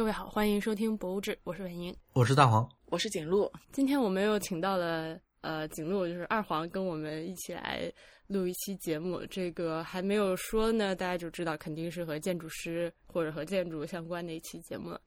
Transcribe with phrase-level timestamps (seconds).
[0.00, 3.52] 各位好，欢迎收听《博物志》，我是文英，我是大黄，我是景路。
[3.70, 7.82] 今天我们又请到了呃景路，就是二黄，跟我们一起来
[8.26, 9.20] 录一期节目。
[9.26, 14.98] 这个还没有说呢，大家就知道肯定是和建筑师或者和建筑相关的一期节目了。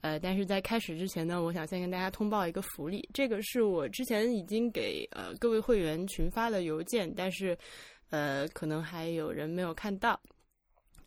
[0.00, 7.54] 呃，但是在开始之前呢，我想先跟大家通报一个福利，这个是我之前已经给呃各位会员群发的邮件，但是
[8.08, 10.18] 呃可能还有人没有看到。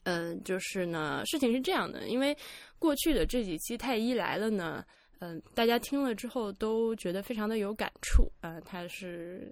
[0.04, 2.36] 嗯，就是呢，事情是这样的，因为
[2.78, 4.84] 过去的这几期太医来了呢，
[5.20, 8.60] 嗯，大家听了之后都觉得非常的有感触啊。
[8.66, 9.50] 他是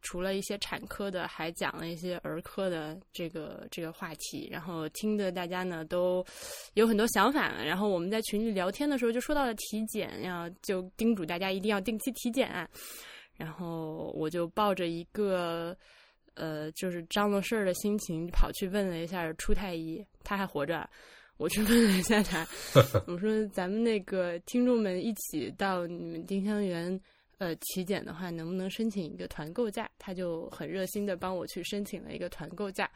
[0.00, 6.24] 除了一些产科的，还讲了一些儿科的这个这个话题，然后听的大家呢都
[6.74, 7.52] 有很多想法。
[7.64, 12.68] 然后我们在群里聊天的时候就说到了体检，要就叮嘱大家一定要定期体检。
[13.36, 15.76] 然后我就抱着一个。
[16.34, 20.88] 呃，就是张罗事儿的心情，跑去问了一下初太医，他还活着。
[21.38, 22.46] 我去问了一下他，
[23.08, 27.00] 我说咱们那个听众们一起到你们丁香园
[27.38, 29.90] 呃体检的话，能不能申请一个团购价？
[29.98, 32.88] 他就很热心的帮我去申请了一个团购价。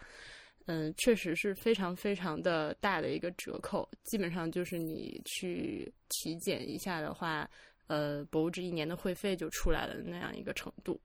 [0.67, 7.48] 嗯，确实是非常非常的大的一个折扣，基本上就是你去体检一下的话，
[7.89, 11.01] 呃，博物志一年的会费就出来了那样一个程度。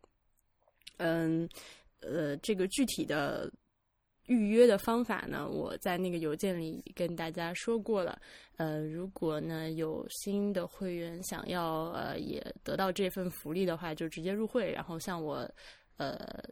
[0.97, 1.49] 嗯。
[2.01, 3.51] 呃，这个具体的
[4.27, 8.19] 预约的方法呢，我在那个邮件里跟大家说过了。
[8.57, 15.49] 呃，如果呢有新的会员想要呃也得到这份福利的话，就直接入会，然后像我
[15.97, 16.43] 呃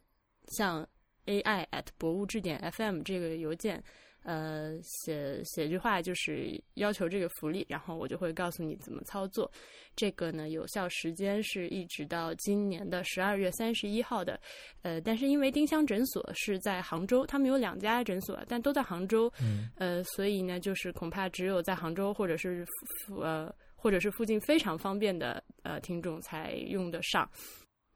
[0.47, 0.87] 像
[1.25, 3.83] AI at 博物质点 FM 这个邮件。
[4.29, 9.51] 呃，写写句话就是要求这个福利，然后我就会告诉你怎么操作。
[9.95, 14.39] 这个呢，有效时间是一直到今年的十二月三十一号的。
[14.83, 19.33] 呃，但是因为丁香诊所是在杭州，他们有两家诊所，但都在杭州。
[19.41, 19.67] 嗯。
[19.77, 22.63] 呃，所以呢，就是恐怕只有在杭州或者是
[23.07, 27.27] 附呃或者是附近非常方便的呃听众才用得上。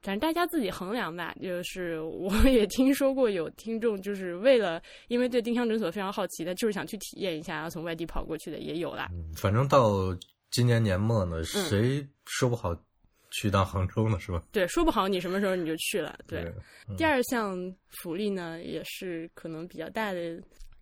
[0.04, 1.34] 反正大家自己衡量吧。
[1.42, 9.08] 就是我 也听说过有听众，就是为了因为对丁香诊所非常好奇的，就是想去体验一下，然后从外地跑过去的也有啦。
[9.34, 10.16] 反正到
[10.50, 12.76] 今年年末呢，谁说不好
[13.30, 14.20] 去到杭州呢？
[14.20, 14.42] 是吧？
[14.52, 16.16] 对，说不好你什么时候你就去了。
[16.28, 16.52] 对，
[16.96, 17.56] 第二项
[18.02, 20.38] 福利呢，也是可能比较大的，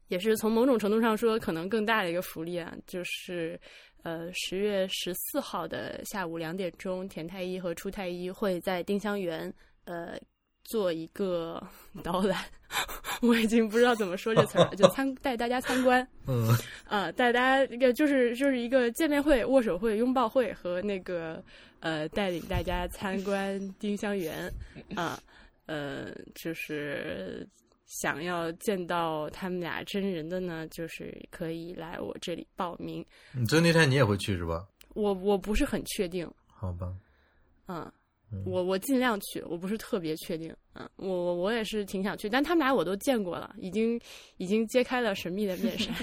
[0.09, 3.59] 也是从某种程度上说可能更大的一个福利啊，就是。
[4.03, 9.53] 呃，十月十四号的下午两点钟，田太医和初太医会在丁香园
[9.85, 10.19] 呃
[10.65, 11.63] 做一个
[12.03, 12.45] 导览，
[13.23, 16.49] 我已经不知道怎么说这词了，就参带大家参观，嗯，
[16.89, 21.43] 啊， 带大家一个就是就是一个见面会、握手会、拥抱会和那个
[21.81, 24.53] 呃带领大家参观丁香园，
[24.97, 25.21] 啊，
[25.67, 27.47] 呃，就是。
[28.01, 33.05] 想要见到他们俩真人的呢，就是可以来我这里报名。
[33.33, 34.67] 你就那天你也会去是吧？
[34.95, 36.27] 我我不是很确定。
[36.47, 36.91] 好吧。
[37.69, 37.93] 嗯，
[38.47, 40.55] 我我尽量去，我不是特别确定。
[40.75, 44.01] 嗯，我我我也是挺想去，但他们俩我都见过了，已经
[44.39, 45.95] 已经揭开了神秘的面纱，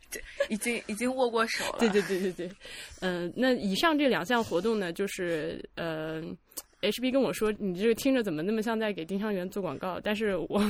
[0.50, 1.78] 已经已经握过手了。
[1.78, 2.50] 对对对对对。
[3.00, 6.22] 嗯，那以上这两项活动呢，就是呃。
[6.80, 10.60] H B 跟我说：“你这个听着怎么那么像在给丁香园做广告？”但是我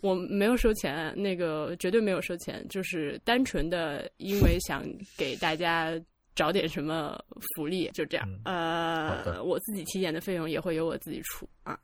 [0.00, 4.82] 我没有收钱，那个绝对没有收钱，就是单纯的因为想
[5.16, 5.92] 给大家
[6.34, 7.22] 找点什么
[7.54, 8.26] 福利，就这样。
[8.46, 11.78] 呃，我自己体检的费用也会由我自己出啊。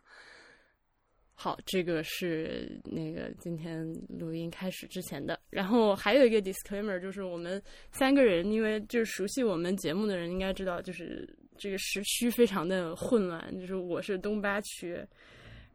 [1.34, 5.38] 好，这个是那个今天录音开始之前的。
[5.50, 7.62] 然后还有一个 disclaimer，就是我们
[7.92, 11.28] 三个人，因为就是熟悉我们节目的人应该知道，就是。
[11.58, 14.98] 这个时区非常的混乱，就是我是东八区，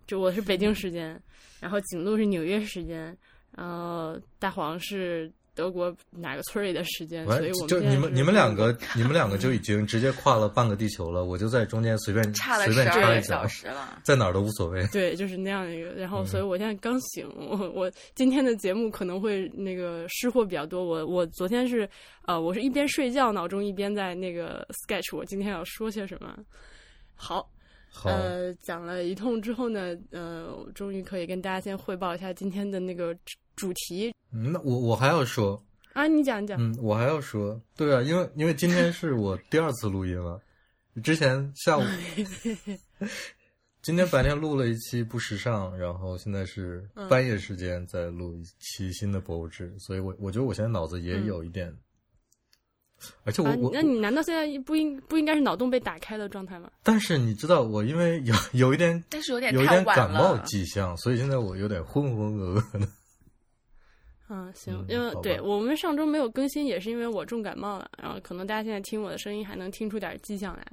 [0.08, 1.22] 就我是北京时间，
[1.60, 3.16] 然后景路是纽约时间，
[3.52, 5.32] 然后大黄是。
[5.56, 7.26] 德国哪个村里的时间？
[7.26, 11.26] 所以我们就你们你们两个， 你们两个就已经直接跨了半个地球了。
[11.26, 14.86] 我就在中间随便随便插一小时了，在哪儿都无所谓。
[14.88, 15.92] 对，就是那样一个。
[15.92, 20.84] 然后，所以我现在刚醒，我我今天的节目可能会那个失货比较多。
[20.84, 21.88] 我我昨天是
[22.26, 26.38] 呃，我是一边睡觉，脑中一边在那个 sketch 我今天要说些什么。
[27.16, 27.48] 好，
[28.06, 33.16] 呃，讲了一通之后呢，呃，终于可以跟大家先汇报一下今天的那个。
[33.56, 35.64] 主题，嗯那我我还要说。
[35.94, 40.42] 啊，你讲讲，嗯，我还要说，对啊，因为因为今天是我第二次录音了，
[41.04, 41.84] 之前下午，
[43.84, 51.72] 今天白天录了一期不时尚，然后现在是半夜时间在录一期新的博物志，所以我我觉得我现在脑子也有一点，
[53.24, 56.70] 而且我我那你难道现在不应不应该是脑洞被打开的状态吗？
[56.84, 62.88] 但是你知道我因为有 有一点，但是有点有一点感冒迹象，所以现在我有点浑浑噩噩的。
[64.30, 70.66] 嗯， 行嗯，因为对我们上周没有更新，也是因为我重感冒了，然后可能大家现在听我的声音还能听出点迹象来。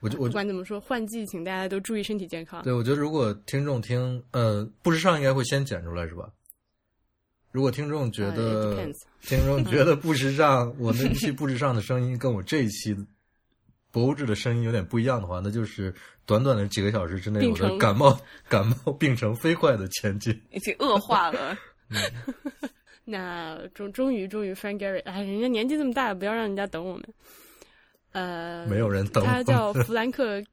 [0.00, 2.62] 我就我不管怎么说，换季，请大家都注意身体健康。
[2.62, 6.28] 对，我觉得如果听众听，呃，不时尚应该会先剪出来是吧？
[7.56, 8.86] 如果听众觉得
[9.22, 12.94] 听众觉得不时尚，我那期不时尚的声音跟我这一期
[13.90, 15.94] 博物志的声音有点不一样的话，那就是
[16.26, 18.14] 短短的几个小时之内，我的感冒
[18.46, 20.38] 感冒病程飞快的前进。
[20.50, 21.56] 已经恶化了。
[23.06, 27.04] 那终终于终于，Frank Gehry，哎，人家年纪这么大了，不要让人家等我们。
[28.12, 30.40] 呃，没有人等他叫弗兰克·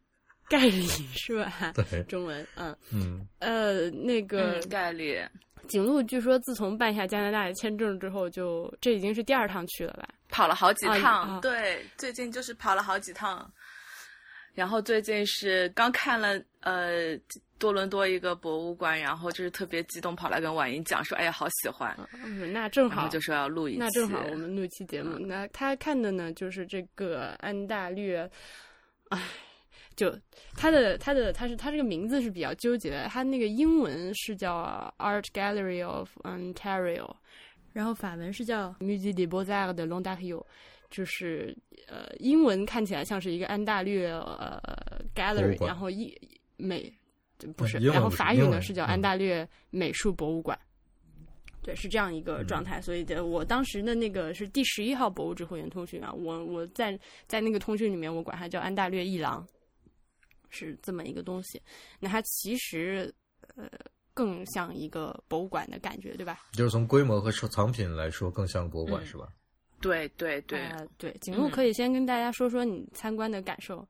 [0.48, 1.74] 盖里是吧？
[1.76, 5.20] 对，中文，嗯，嗯，呃，那个嗯，概率
[5.68, 10.08] 景路据说自从办下加拿大的签证之后就，这已经是第二趟去了吧？
[10.30, 13.52] 跑了好几啊趟，啊对，最近就是跑了好几趟。
[14.54, 17.18] 然后最近是刚看了呃
[17.58, 21.98] 多伦多一个博物馆，然后就是特别激动，跑来跟婉莹讲说：“哎呀，好喜欢。
[22.24, 25.18] 嗯，那正好就说要录一期，那正好我们录一期节目。
[25.18, 28.30] 那他看的呢，就是这个安大略，
[29.10, 29.20] 唉，
[29.96, 30.14] 就
[30.56, 37.14] 他的他的他是他这个名字是比较纠结的，他那个英文是叫 Art Gallery of Ontario，
[37.72, 40.44] 然后法文是叫 Musée des Beaux-Arts de l'Ontario。
[40.90, 41.58] 就是
[41.88, 44.62] 呃，英文看起来像是一个安大略呃
[45.16, 46.16] gallery，然后一
[46.56, 46.94] 美
[47.58, 50.56] 不是，然后法语呢是叫嗯安大略美术博物馆。
[51.64, 59.44] 对，是这样一个状态，所以的我当时的那个是第十一号博物志会员通讯啊，我我在在那个通讯里面，我管它叫安大略一廊，
[60.54, 61.62] 是这么一个东西。
[62.00, 63.14] 那它其实
[63.56, 63.68] 呃
[64.14, 66.40] 更像一个博物馆的感觉，对吧？
[66.54, 69.28] 就是从规模和收藏品来说，更像博物馆、嗯是吧？
[69.82, 73.86] 对对对，呃对，景路嗯可以先跟大家说说你参观的感受。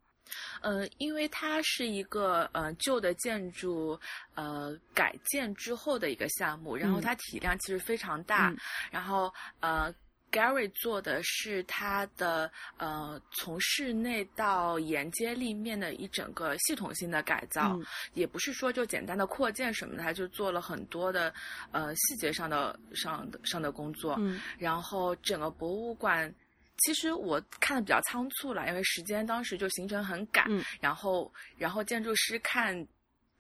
[0.62, 4.00] 呃，因为它是一个呃旧的建筑
[4.34, 8.58] 呃改建之后的一个项目，然后嗯它体量其实非常大，嗯
[8.90, 9.94] 然后呃。
[10.34, 17.86] Gary 做的是他的呃从室内到沿街立面的一整个系统性的改造，嗯
[18.16, 21.32] 也不是说就简单的扩建什么的，他就做了很多的
[21.72, 24.16] 呃细节上的上的上的工作。
[24.18, 26.34] 嗯然后整个博物馆，
[26.78, 30.46] 其实我看的比较仓促了，因为时间当时就行程很赶。
[30.50, 32.76] 嗯然后，然后建筑师看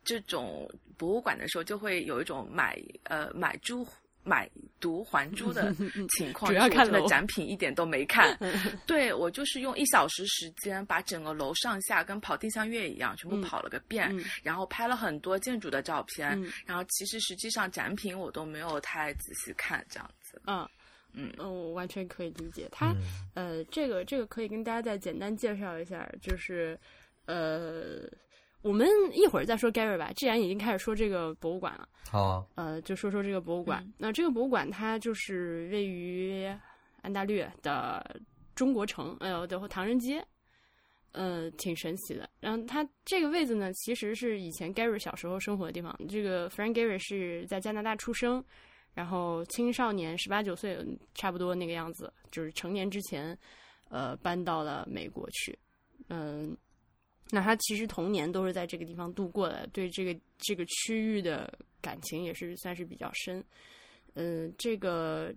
[0.03, 3.83] 这种博物馆的时候，就会有一种买呃买珠
[4.23, 4.49] 买
[4.79, 5.73] 椟还珠的
[6.17, 8.37] 情况，主要看的展品一点都没看。
[8.87, 13.41] 对我就是用一小时时间把整个楼上下跟跑地向越一样全部嗯。
[13.41, 14.23] 跑了个遍，嗯。
[14.41, 16.51] 然后拍了很多建筑的照片，嗯。
[16.65, 20.41] 然后其实实际上展品我都没有太仔细看，这样子。
[20.45, 20.67] 嗯。
[21.13, 21.31] 嗯。
[21.37, 22.67] 嗯，我完全可以理解。
[22.71, 22.93] 他。
[23.35, 23.57] 嗯。
[23.57, 26.79] 呃，这个这个可以跟大家再简单介绍一下，就是
[27.25, 28.01] 呃，
[28.63, 30.11] 我们一会儿再说 Gary 吧。
[30.15, 33.83] 既然已经开始说这个博物馆了，好啊，呃，就说说这个博物馆。
[33.83, 36.51] 嗯那这个博物馆它就是位于
[37.01, 38.19] 安大略的
[38.55, 40.25] 中国城，呃，的唐人街。
[41.11, 42.27] 呃，挺神奇的。
[42.39, 45.95] 然后它这个位置呢，其实是以前 Gary 小时候生活的地方。
[46.09, 48.43] 这个 Frank Gary 是在加拿大出生，
[48.95, 50.83] 然后青少年十八九岁
[51.13, 53.37] 差不多那个样子，就是成年之前，
[53.89, 55.55] 呃，搬到了美国去。
[56.09, 56.57] 嗯，
[57.35, 61.51] 那他其实童年都是在这个地方度过的，对这个这个区域的
[61.81, 63.43] 感情也是算是比较深。
[64.13, 65.33] 嗯，这个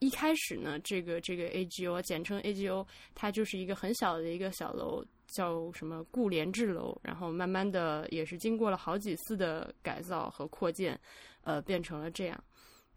[0.00, 11.00] 一开始呢，这个这个 AGO 简称 AGO，它就是一个很小的一个小楼，叫什么顾连志楼，然后慢慢的也是经过了好几次的改造和扩建，
[11.44, 12.44] 呃，变成了这样。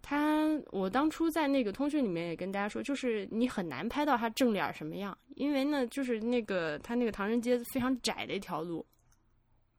[0.08, 8.86] 它，我当初在那个通讯里面也跟大家说，就是你很难拍到它正脸什么样，因为呢，就是那个它那个唐人街非常窄的一条路，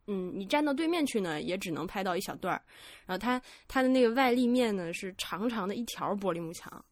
[0.08, 2.60] 嗯，你站到对面去呢，也只能拍到一小段儿。
[3.06, 6.84] 然后它它的那个外立面呢是长长的一条玻璃幕墙，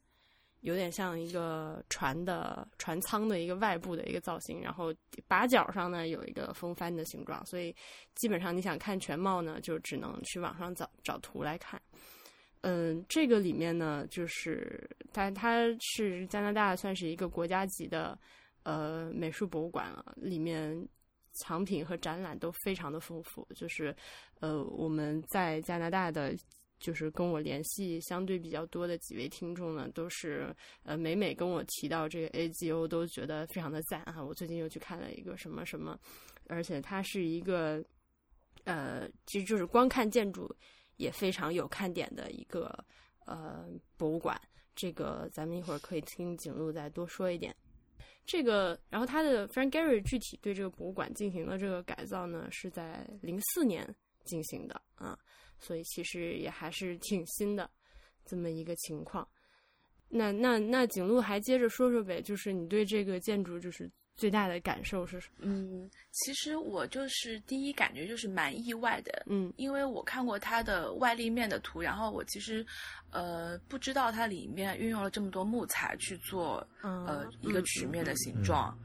[0.60, 4.60] 有点像一个船的船舱的一个外部的一个造型。
[4.60, 4.94] 然后
[5.26, 7.74] 把角上呢有一个风帆的形状，所以
[8.14, 11.82] 基本上你想看全貌呢，就只能去网上找找图来看。
[12.66, 18.18] 嗯，这个里面呢，就是它它是加拿大算是一个国家级的
[18.62, 20.74] 呃美术博物馆了，里面
[21.32, 23.46] 藏品和展览都非常的丰富。
[23.54, 23.94] 就是
[24.40, 26.34] 呃我们在加拿大的，
[26.78, 34.24] 就是跟我联系相对比较多的几位听众呢，都是呃每每跟我提到这个 AGO 都觉得非常的赞啊。
[34.24, 36.00] 我最近又去看了一个什么什么，
[36.48, 37.84] 而且它是一个
[38.64, 40.50] 呃，其实就是光看建筑。
[40.96, 42.72] 也非常有看点的一个
[43.26, 44.40] 呃博物馆，
[44.74, 47.54] 这个咱们一会儿可以听景路再多说一点。
[48.26, 53.86] 这个，然后他的 Frank Gehry 具体对这个博物馆进行了这个改造呢，是在零四年
[54.24, 55.18] 进行的啊，
[55.58, 57.70] 所以其实也还是挺新的。
[58.24, 59.28] 这么一个情况。
[60.08, 65.46] 那那那景路还接着说说呗，就是你对这个建筑就是最大的感受是什么？
[65.46, 72.64] 嗯，其实我就是第一感觉就是蛮意外的，嗯因为我看过它的外立面的图，然后我其实
[73.10, 78.76] 呃不知道它里面运用了这么多木材去做嗯呃一个曲面的形状。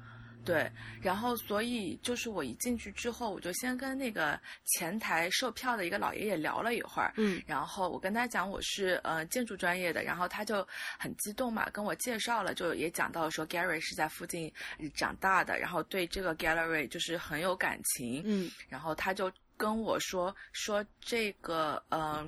[0.49, 7.41] 对，然后所以就是我一进去之后，我就先跟那个前台售票的一个老爷爷聊了一会儿，嗯。
[7.45, 14.51] 然后我跟他讲我是呃建筑专业的，然后他就很激动嘛，跟我介绍了，就也讲到说 Gary 是在附近
[14.95, 18.49] 长大的，然后对这个 gallery 就是很有感情，嗯。
[18.67, 22.27] 然后他就跟我说说这个呃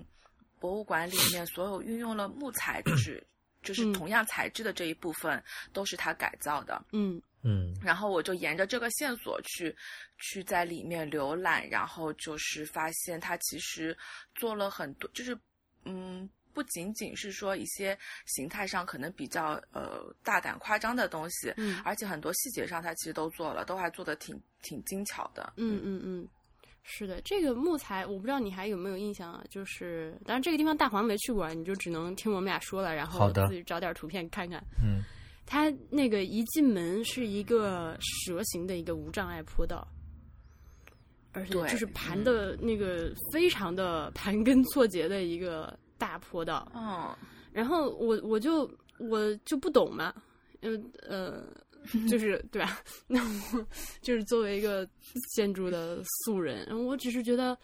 [0.60, 3.26] 博物馆里面所有运用了木材，就是
[3.64, 3.94] 就是嗯。
[3.94, 9.76] 同样材质的这一部分都是他改造的，嗯嗯然后我就沿着这个线索去
[10.20, 13.98] 去在里面浏览，然后就是发现他其实
[14.36, 15.38] 做了很多，就是
[15.86, 25.54] 嗯，不仅仅是说一些形态上可能比较呃大胆夸张的东西，嗯而且很多细节上他其实都做了，都还做的挺挺精巧的。
[25.58, 26.28] 嗯嗯嗯，
[26.84, 29.44] 是的，这个木材我不知道你还有没有印象啊？
[29.50, 34.64] 就是当然这个地方大黄没去过，你就只能听我们俩说了，然后自己找点图片看看。
[34.84, 35.02] 嗯
[35.52, 39.86] 它那个一进门是一个蛇形的一个无障碍坡道，
[41.34, 46.66] 而且就是盘的那个非常的盘根错节的一个大坡道。
[46.74, 47.14] 哦
[47.52, 48.66] 然后我我就
[48.98, 50.14] 我就不懂嘛，
[50.62, 51.44] 嗯呃，
[52.10, 52.80] 就是对吧？
[53.06, 53.22] 那
[53.54, 53.68] 我
[54.02, 54.88] 就是作为一个
[55.36, 57.58] 建筑的素人，我只是觉得，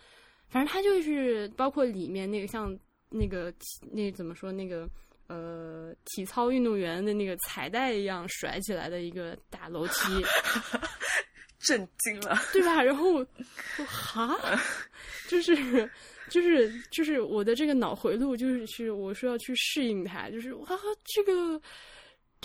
[0.50, 2.78] 反正它就是包括里面那个像
[3.10, 3.54] 那个
[3.94, 4.90] 那怎么说那个
[5.28, 9.94] 呃体操运动员的那个彩带一样甩起来的一个大楼梯，
[11.60, 12.38] 震惊了。
[12.54, 12.82] 对吧？
[12.82, 13.28] 然后我
[13.86, 14.38] 哈，
[15.28, 15.90] 就是
[16.30, 20.68] 就是就是我的这个脑回路，就是去我说要去适应它，就是哇，
[21.04, 21.62] 这个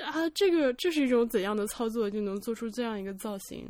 [0.04, 3.68] 啊，这个这是一种怎样的操作就能做出这样一个造型？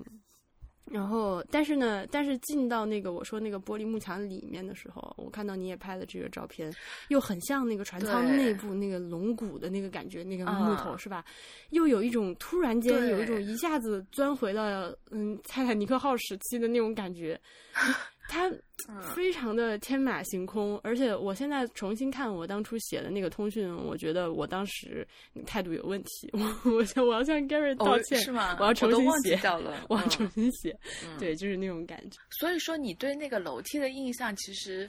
[0.90, 6.74] 然后，但是呢，但是进到那个我说那个玻璃幕墙里面的时候，我看到你也拍了这个照片，
[7.08, 11.24] 又很像那个船舱内部那个龙骨的那个感觉，那个木头、嗯是吧？
[11.70, 17.40] 又有一种突然间有一种一下子钻回了嗯泰坦尼克号时期的那种感觉，
[18.32, 18.48] 它
[18.88, 20.80] 嗯非常的天马行空。
[20.82, 25.06] 而且我现在重新看我当初写的那个通讯，我觉得我当时
[25.46, 28.56] 态度有问题，我我想我要向 Gary 道歉，哦、是吗？
[28.58, 30.74] 我要重新写掉了，我要嗯重新写，
[31.04, 32.18] 嗯对，就是那种感觉。
[32.30, 34.88] 所以说，你对那个楼梯的印象其实，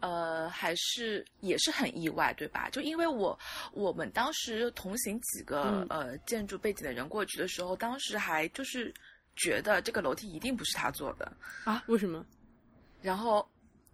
[0.00, 2.70] 呃，还是也是很意外，对吧？
[2.70, 3.36] 就因为我
[3.72, 8.94] 我们当时同行几个、嗯呃建筑背景的人过去的时候，当时还就是
[9.34, 11.32] 觉得这个楼梯一定不是他做的，
[11.64, 11.82] 啊？
[11.88, 12.24] 为什么？
[13.00, 13.48] 然后，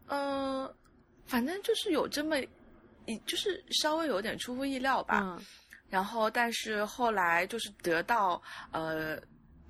[0.09, 0.73] 嗯、
[1.27, 2.39] 反正就是有这么
[3.07, 5.21] 一，就是稍微有点出乎意料吧。
[5.23, 5.45] 嗯
[5.91, 8.43] 然后，但是后来就是得到
[8.73, 9.17] 呃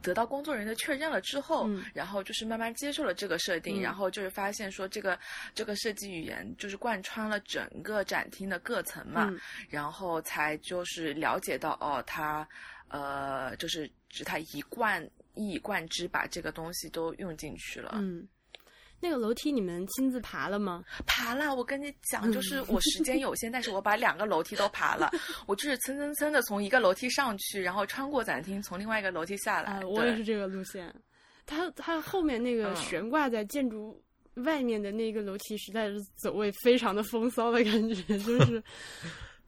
[0.00, 5.18] 得到工作人员的确认了之后，嗯然后就是慢慢接受了这个设定，嗯然后就是发现说这个
[5.54, 9.38] 这个设计语言就是贯穿了整个展厅的各层嘛，嗯
[9.68, 12.48] 然后才就是了解到哦，他
[12.88, 17.90] 呃就是指他一贯一以贯之把这个东西都用进去了。
[17.96, 18.26] 嗯，
[19.04, 20.82] 那个楼梯你们亲自爬了吗？
[21.06, 25.10] 爬了，我跟你讲，就是 我时间有限，但是我把两个楼梯都爬了。
[25.46, 29.72] 我就是蹭蹭蹭的从一个楼梯上去，然后穿过展厅，从另外一个楼梯下来。
[29.72, 30.90] 啊，我也是这个路线。
[31.44, 34.02] 它它后面那个嗯悬挂在建筑
[34.36, 38.62] 外面的那个楼梯，实在是走位非常的风骚的感觉，就是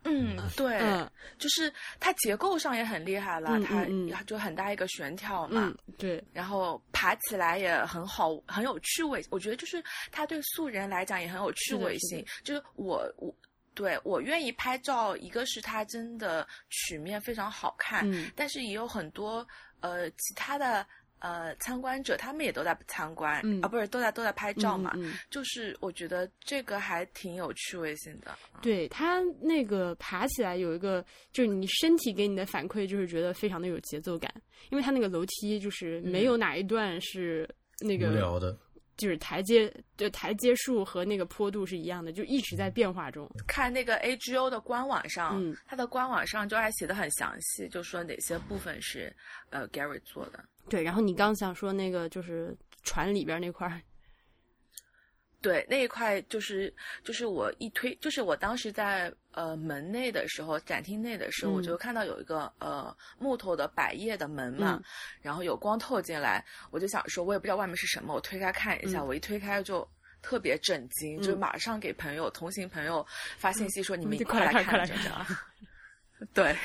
[0.07, 1.11] 嗯，对，嗯。
[1.39, 9.23] 就是它结构上也很厉害了，嗯它就很大一个悬挑嘛，嗯，对，然后爬起来也很好，很有趣味。
[9.31, 12.25] 我觉得就是它对素人来讲也很有趣味性。
[12.43, 13.35] 就是我我
[13.75, 18.31] 对我愿意拍照，一个是它真的曲面非常好看，嗯。
[18.35, 19.47] 但是也有很多
[19.81, 20.87] 呃其他的
[21.19, 23.61] 呃参观者，他们也都在参观，嗯。
[23.63, 24.93] 啊不是都在都在拍照嘛。
[24.95, 28.37] 嗯嗯就是我觉得这个还挺有趣味性的。
[28.63, 34.33] 对他那个爬起来有一个，就是你身体给你的反馈，就是觉得非常的有节奏感，
[34.71, 37.49] 因为他那个楼梯就是没有哪一段是
[37.81, 38.57] 那个无聊的，
[38.97, 43.31] 就是台阶就台阶数和那个坡度是一样的，就一直在变化中。
[43.47, 49.15] 看那个 AGO 的官网上，嗯它的官网上就还写的很详细，就说哪些部分是
[49.51, 50.43] 呃 Gary 做的。
[50.69, 53.81] 对，然后你刚想说那个就是船里边那块儿，
[55.41, 56.75] 对那一块就是
[57.05, 61.55] 就是我一推，就是我当时在呃门内的时候，展厅内的时候，嗯。
[61.55, 64.85] 我就看到有一个呃木头的百叶的门嘛，嗯。
[65.23, 69.07] 然后有光透进来，我就想说，我也不知道外面是什么，我推开看一下，嗯。
[69.07, 69.89] 我一推开就
[70.23, 73.07] 特别震惊，就马上给朋友、同行朋友
[73.39, 75.27] 发信息说：“你们快来看，快来看！”
[76.33, 76.57] 对，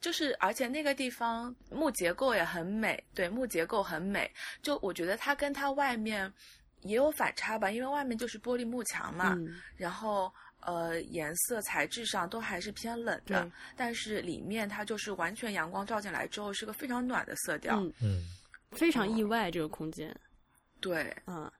[0.00, 4.28] 就是而且那个地方木结构也很美，对，木结构很美。
[4.62, 6.32] 就我觉得它跟它外面
[6.80, 9.36] 也有反差吧，因为外面就是玻璃幕墙嘛，
[9.76, 10.32] 然后
[10.64, 18.24] 呃颜色材质上都还是偏冷的，但是里面它就是完全阳光照进来之后是个非常暖的色调，嗯，
[18.72, 20.14] 非常意外这个空间，
[20.80, 21.50] 对，嗯。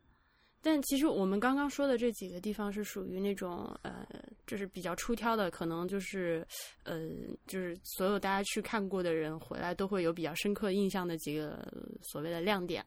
[0.67, 4.07] 但其实我们刚刚说的这几个地方是属于那种呃，
[4.47, 6.43] 就是比较出挑的，可能就是
[6.85, 7.11] 呃，
[7.47, 12.83] 就是所有大家去看过的人回来都会有比较深刻印象的几个所谓的亮点。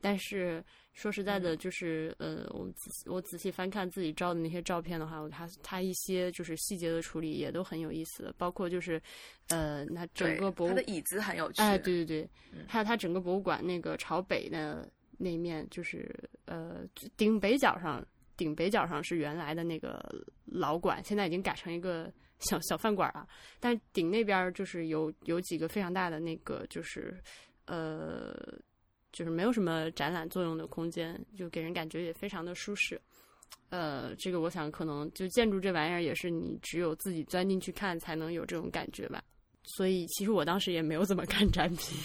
[0.00, 8.98] 但是说实在的，就是呃，我仔我仔细翻看自己照的那些照片的话，我他他一些就是细节的处理也都很有意思，包括就是
[9.48, 12.30] 呃，那整个博物的椅子很有趣，哎，对对对，
[12.66, 14.88] 还有它整个博物馆那个朝北的。
[15.18, 16.08] 那一面就是
[16.46, 18.02] 呃顶北角上，
[18.36, 20.02] 顶北角上是原来的那个
[20.46, 23.28] 老馆，现在已经改成一个小小饭馆了。
[23.60, 27.20] 但顶那边就是有有几个非常大的那个，就是
[27.66, 28.34] 呃
[29.12, 33.00] 就是没有什么展览作用的空间，就给人感觉也非常的舒适。
[33.70, 39.22] 呃，这个我想可能就建筑这玩意儿也是你只有自己钻进去看才能有这种感觉吧。
[39.64, 41.98] 所以其实我当时也没有怎么看展品。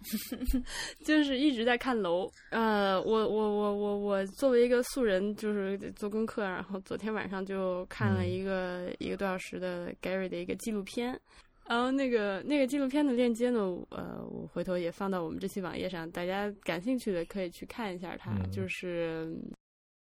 [1.04, 11.18] 就是一直在看楼，呃，我我我我我作为一个素人，就是做功课，然后昨天晚上就看了一个一个多小时的 Gary 的一个纪录片，
[11.66, 19.34] 然后那个那个纪录片的链接呢，呃，我回头也放到我们这期网页上，大家感兴趣的可以去看一下它，就是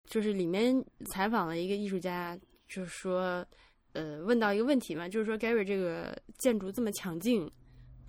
[0.09, 0.75] 就是里面
[1.13, 3.45] 采访了一个艺术家，就是说，
[3.93, 7.51] 呃，问到一个问题嘛，就是说 Gary 这个建筑这么强劲。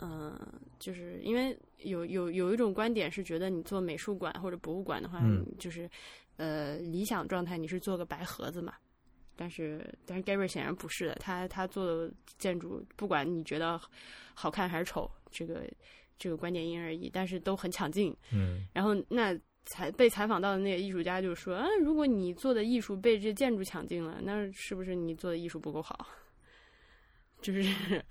[0.03, 0.35] 嗯，
[0.79, 5.21] 就是因为有有有一种观点是觉得你做美术馆或者博物馆的话，
[5.59, 5.87] 就是
[6.37, 8.73] 呃理想状态你是做个白盒子嘛。
[9.35, 13.79] 但是但是 Gary 显然不是的，他他做的建筑不管你觉得
[14.33, 15.63] 好看还是丑，这个
[16.17, 18.15] 这个观点因人而异，但是都很抢镜。
[18.33, 26.07] 嗯，然后那采被采访到的那个艺术家就说啊，如果你做的艺术被这建筑抢尽了，那是不是你做的艺术不够好？
[27.39, 28.03] 就是。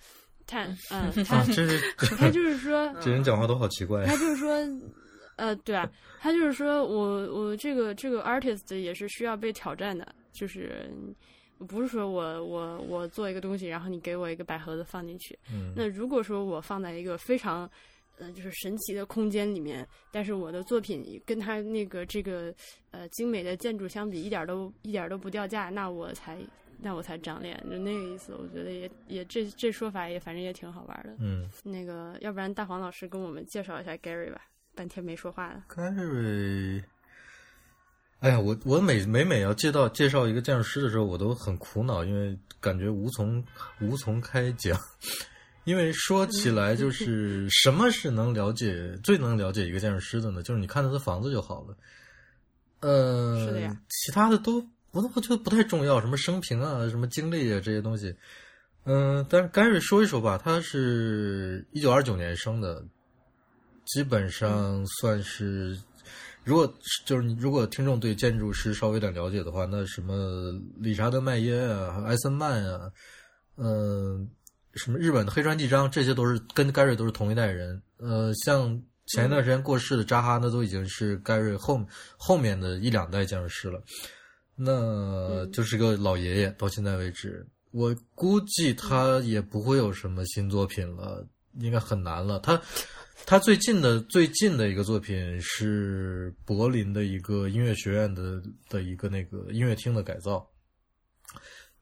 [0.50, 1.80] 看， 嗯，他是
[2.16, 4.04] 他就是说， 这人讲话都好奇怪。
[4.04, 4.50] 他就是说，
[5.36, 10.90] 呃，对啊，他就是说我我这个这个 artist 也是需要被挑战的，就是
[11.68, 15.38] 不是说我我我做一个东西，然后你给我一个白盒子放进去。
[15.52, 17.70] 嗯，那如果说我放在一个非常
[18.18, 22.52] 呃就是神奇的空间里面，但是我的作品跟他那个这个
[22.90, 26.36] 呃精美的建筑相比，一点都一点都不掉价，那我才。
[26.82, 28.34] 那我才长脸，就那个意思。
[28.34, 31.14] 我觉得也也这这说法也反正也挺好玩的。
[31.18, 34.40] 嗯，那个要不然大黄老师跟我们介绍一下 Gary 吧，
[34.74, 35.64] 半天没说话了。
[35.68, 36.82] Gary，
[38.20, 43.44] 哎呀，我我每每每要介绍介绍一个建筑师的时候，我都很苦恼，因为感觉无从
[43.80, 44.78] 无从开讲。
[45.64, 50.42] 因为说起来，就 是什么是能了解最能了解一个建筑师的呢？
[50.42, 51.76] 就是你看他的房子就好了。
[52.80, 54.66] 呃，是的呀，其他的都。
[54.92, 58.14] 我我觉得不太重要，什么生平啊，什么经历啊，这些东西，
[58.84, 62.84] 嗯，但是 Gary 说一说吧，他是一九二九年生的，
[63.86, 65.78] 基本上算是，
[66.42, 66.72] 如果
[67.06, 72.90] 就是你如果听众对建筑师稍微有点了解的话，那什么理查德麦耶啊，埃森曼啊，
[73.56, 74.28] 嗯，
[74.74, 81.80] 什么日本的黑川纪章，这些都是跟 Gary 都是同一代人，呃，像前一段时间过世的扎哈，那都已经是 Gary 后
[82.16, 83.80] 后面的一两代建筑师了。
[84.62, 91.26] 那就是个老爷爷，到现在为止，我估计他也不会有什么新作品了，
[91.60, 92.38] 应该很难了。
[92.40, 92.60] 他
[93.24, 100.46] 他最近的最近的一个作品是柏林的一个音乐学院的的一个那个音乐厅的改造。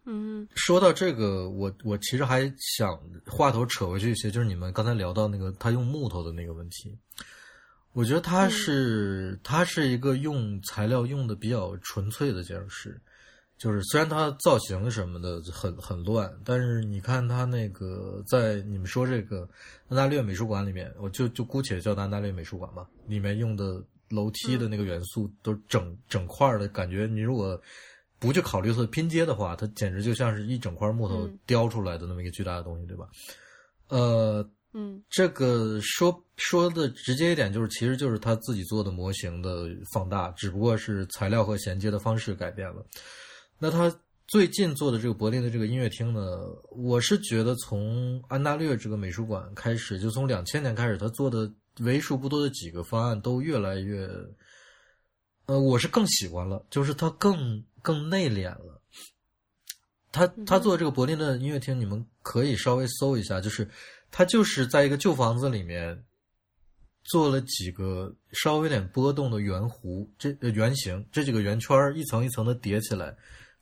[0.04, 2.42] 嗯，说到这个，我我其实还
[2.76, 6.96] 想话头扯回去一些，就是你们刚才聊到那个他用木头的那个问题。
[7.98, 12.96] 我觉得他是他是一个用材料用的比较纯粹的建筑师，
[13.58, 19.48] 就是虽然他造型什么的很很乱，但是你看他那个在你们说这个
[19.88, 27.60] 安大略美术馆里面，我就就姑且叫安大略美术馆吧，里面用的楼梯的那个元素都整整块的感觉，你如果
[28.20, 33.08] 不去考虑它的拼接的话，它简直就像是一整块木头雕出来的那么一个巨大的东西，对吧？
[33.88, 34.48] 呃。
[34.74, 42.84] 嗯，这个说说的直接一点，就是其实就是他自己做的模型的放大，只不过是材料和衔接的方式改变了。
[43.58, 43.92] 那他
[44.26, 46.20] 最近做的这个柏林的这个音乐厅呢，
[46.70, 51.50] 我是觉得从安大略这个美术馆开始，就从两千年开始，他做的
[51.80, 54.06] 为数不多的几个方案都越来越，
[55.46, 58.82] 呃，我是更喜欢了，就是他更更内敛了。
[60.12, 63.68] 他他做这个柏林的音乐厅，你们可以稍微搜一下，就是
[64.10, 66.04] 他就是在一个旧房子里面
[67.04, 73.16] 做了几个稍微有点波动的圆弧，这圆形，这几个圆圈一层一层的叠起来，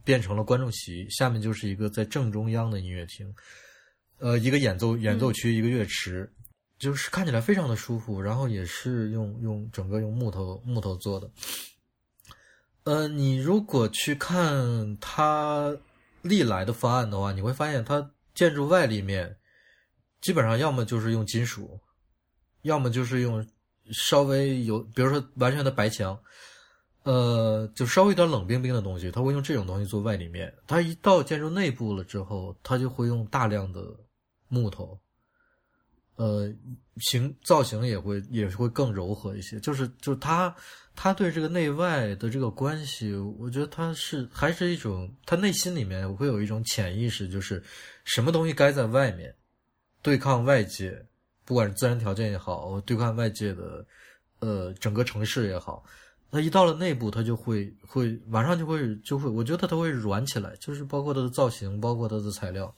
[0.04, 3.34] 变成了观众席，下面就是一个在正中央的音乐厅，
[4.18, 6.32] 呃，一个演奏演奏区，一个乐池，
[6.78, 11.30] 就是看起来非常的舒服，然后也是用用整个用木头木头做的。
[12.84, 15.76] 呃，你如果去看它。
[16.22, 19.36] 历来的方案的话，你会发现它建筑外立面
[20.26, 21.78] 基本上要么就是用金属，
[22.62, 23.46] 要么就是用
[23.92, 26.18] 稍微有，比如说完全的白墙，
[27.04, 30.52] 呃，就稍微有点冷冰冰的东西，他会用这种东西做外立面。
[30.66, 33.96] 他一到建筑内部了之后，他就会用大量的
[34.48, 34.98] 木头，
[36.16, 36.52] 呃，
[36.96, 39.60] 形造型也会也会更柔和一些。
[39.60, 40.52] 就是就是他。
[40.98, 47.62] 他对这个内外的这个关系，我觉得他是还是一种，他内心里面会有一种潜意识，就是
[48.04, 49.36] 什么东西该在外面
[50.06, 51.04] 对抗外界，
[51.44, 53.84] 不管是自然条件也好，对抗外界的
[54.38, 55.82] 呃整个城市也好，
[56.30, 62.72] 它一到了内部，它就会会马上就会就会，我觉得它会软起来，就是包括它的造型，包括它的材料，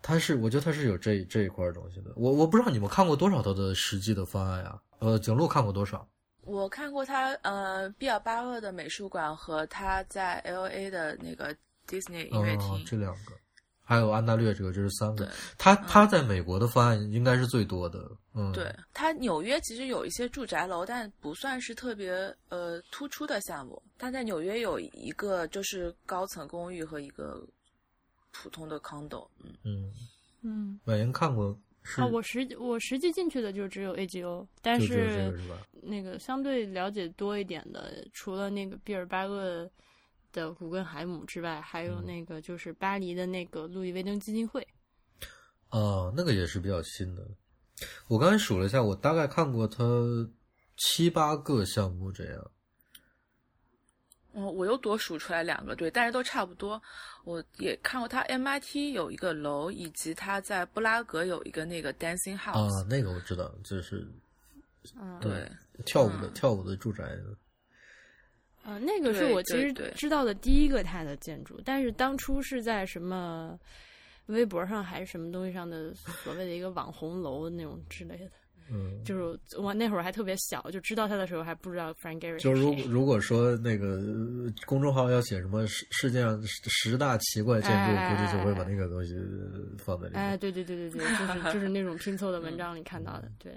[0.00, 2.10] 它是我觉得它是有这这一块东西的。
[2.16, 4.80] 我我不知道你们看过多少它的实际的方案呀？
[5.00, 6.08] 呃，景路看过多少？
[6.44, 11.54] 我看过他呃，毕尔巴鄂的美术馆和他在 L A 的那个
[11.86, 13.32] Disney 音乐厅，这两个，
[13.92, 15.28] 还有安大略这个，这是三个。
[15.58, 18.10] 他他在美国的方案应该是最多的。
[18.34, 23.82] 嗯，对他纽约其实有一些住宅楼，但不算是特别呃突出的项目。
[23.98, 27.46] 他在纽约有一个就是高层公寓和一个
[28.30, 29.28] 普通的 condo。
[29.44, 29.92] 嗯嗯
[30.42, 31.54] 嗯，婉莹看过。
[31.96, 35.36] 啊，我实我实际进去的就只有 A G O，但是
[35.82, 39.68] 那个相对了解多一点的，除了那个毕尔巴鄂
[40.32, 44.66] 的古根海姆之外，还有那个就是巴黎的那个路易威登基金会。
[45.70, 47.26] 哦，那个也是比较新的。
[48.08, 49.84] 我刚才数了一下，我大概看过他
[50.76, 52.50] 七八个项目这样。
[54.32, 56.80] 哦，我又多数出来两个，对，但是都差不多。
[57.24, 62.80] 我也看过他 MIT 有一个楼，以及他在布拉格有一个那个 Dancing House。
[62.80, 64.06] 啊，那个我知道，就是，
[64.96, 65.50] 嗯，对，
[65.84, 67.04] 跳舞的跳舞的住宅。
[68.62, 73.58] 啊，那个是我其实知道的第一个他的建筑，但是当初是在什么
[74.26, 78.30] 微博上还是什么东西上的所谓的一个网红楼那种之类的。
[78.70, 82.38] 嗯，就是我那会儿还特别小，就知道他的时候还不知道 Frank Gehry。
[82.38, 84.00] 就如如果说那个
[84.64, 89.14] 公众号要写什么世世界上十大奇怪建筑，估计就会把那个东西
[89.76, 90.22] 放在里面。
[90.22, 93.52] 哎，对对对对对，就是就是那种拼凑的文章里看到的，对。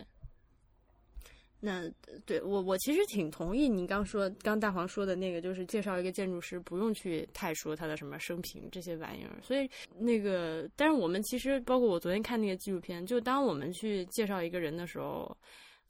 [1.65, 1.89] 那
[2.27, 9.31] 对我我其实挺同意你刚说刚大黄说的那个，就是介绍一个建筑师不用去太说他的什么生平这些玩意儿。
[9.41, 15.35] 所以那个，但是我们其实包括我昨天看那个纪录片，就当我们去介绍一个人的时候，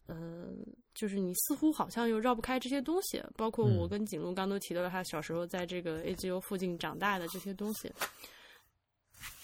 [0.05, 0.47] 呃，
[0.93, 3.21] 就是你似乎好像又绕不开这些东西。
[3.35, 7.91] 包括我跟景路刚都提到了他小时候在这个 A G U 附近长大的这些东西。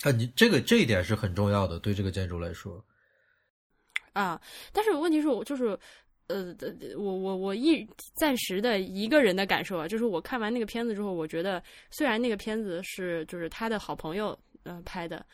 [0.03, 2.81] 啊，你这个这一点是很重要的，对这个建筑来说。
[4.13, 4.41] 啊，
[4.71, 5.77] 但是问题是我就是。
[6.31, 6.55] 呃，
[6.97, 15.25] 我我我一暂时的一个人的感受啊，就是我看完那个片子之后，我觉得虽然那个片子是就是他的好朋友呃拍的，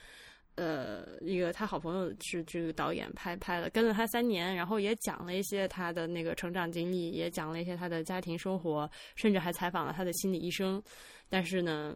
[0.55, 10.81] 呃，一个他好朋友是这个导演拍拍的，跟了他三年，然后也讲了一些他的那个成长经历，也讲了一些他的家庭生活，甚至还采访了他的心理医生，
[11.29, 11.95] 但是呢。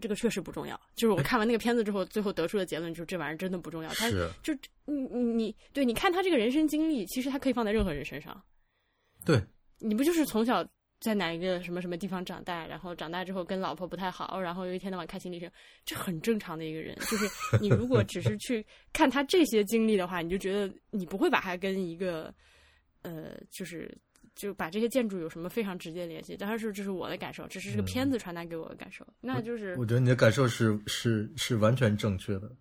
[0.00, 3.88] 这个确实不重要，就是我看完那个片子之后，最后得出的结论就是这玩意儿真的不重要。
[3.94, 4.10] 他
[4.42, 4.52] 就
[4.84, 8.42] 你你你对，你看他这个人生经历，其实他可以放在任何人身上。
[9.24, 9.42] 对，
[9.78, 10.66] 你不就是从小
[11.00, 15.50] 在哪一个什么什么地方长大，然后长大之后跟老婆不太好，然后有一天到晚看心理医生，
[15.84, 16.94] 这很正常的一个人。
[16.96, 17.26] 就是
[17.60, 22.32] 你如果只是去看他这些经历的话，你就觉得你不会把他跟一个
[23.02, 23.96] 呃，就是。
[24.36, 26.36] 就把这些建筑有什么非常直接联系？
[26.36, 29.04] 当然是这是我的感受，这是这个片子传达给我的感受。
[29.20, 32.54] 那就是我觉得你的感受是是是完全正确的，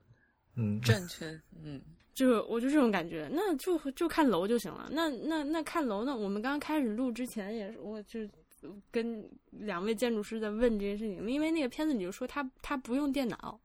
[0.56, 1.28] 嗯，正确，
[1.62, 1.82] 嗯，
[2.16, 3.30] 就是我就这种感觉。
[3.30, 4.90] 那就就看楼就行了。
[4.90, 6.16] 那那那看楼呢？
[6.16, 8.22] 我们刚开始录之前也是，我就
[8.90, 13.60] 跟两位建筑师在问这件事情，因为那个片子你就说他他不用电脑，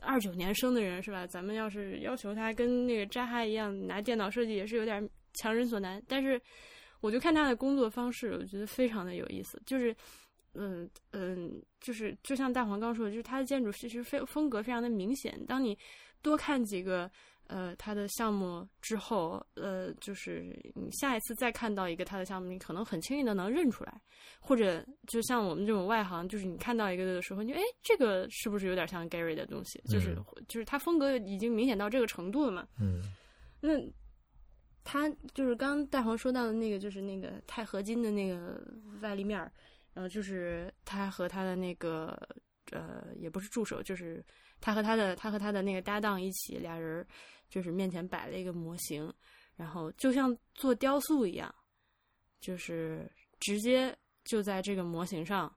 [0.00, 1.26] 二九年生的人是吧？
[1.26, 6.00] 咱们要是要求他跟那个扎哈一样拿电脑设计，也是有点强人所难。
[6.06, 6.40] 但是。
[7.00, 9.60] 我就看他的工作方式，我觉得非常的有意思。
[9.66, 9.94] 就是，
[10.54, 15.38] 嗯嗯，就是就像大黄刚说的，就是他的建筑其实非风格非常的明显。
[15.46, 15.78] 当你
[16.22, 17.10] 多看几个
[17.46, 24.00] 呃他的项目之后，呃，就是你下一次再看到一个他的项目，你可能很轻易的能认出来，
[24.40, 29.80] 或者就像我们这种外行，就是你看到一个的时候，你哎，这个是不是有点像 Gary 的东西？
[29.86, 30.16] 就是
[30.48, 32.66] 就是他风格已经明显到这个程度了嘛？
[32.80, 33.00] 嗯，
[33.60, 33.74] 那
[34.86, 38.58] 他就是刚大黄说到的那个，就是那个钛合金的那个
[39.02, 39.52] 外立面儿，
[39.92, 42.16] 然后就是他和他的那个
[42.70, 44.24] 呃，也不是助手，就是
[44.60, 47.06] 他和他的他和他的那个搭档一起，俩人。
[47.48, 49.08] 就是面前摆了一个模型，
[49.54, 51.54] 然后就像做雕塑一样，
[52.40, 55.56] 就是直接就在这个模型上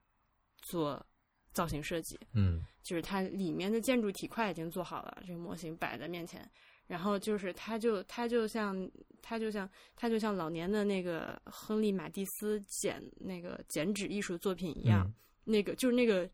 [0.61, 1.03] 做
[1.51, 2.15] 造型设计。
[2.33, 6.47] 嗯，就是它里面的建筑体块已经做好了，这个模型摆在面前，
[6.89, 8.75] 然后就是他就他就像
[9.21, 15.09] 他就像他就像老年的那个亨利马蒂斯剪那个剪纸艺术作品一样，
[15.45, 16.29] 那个就是那个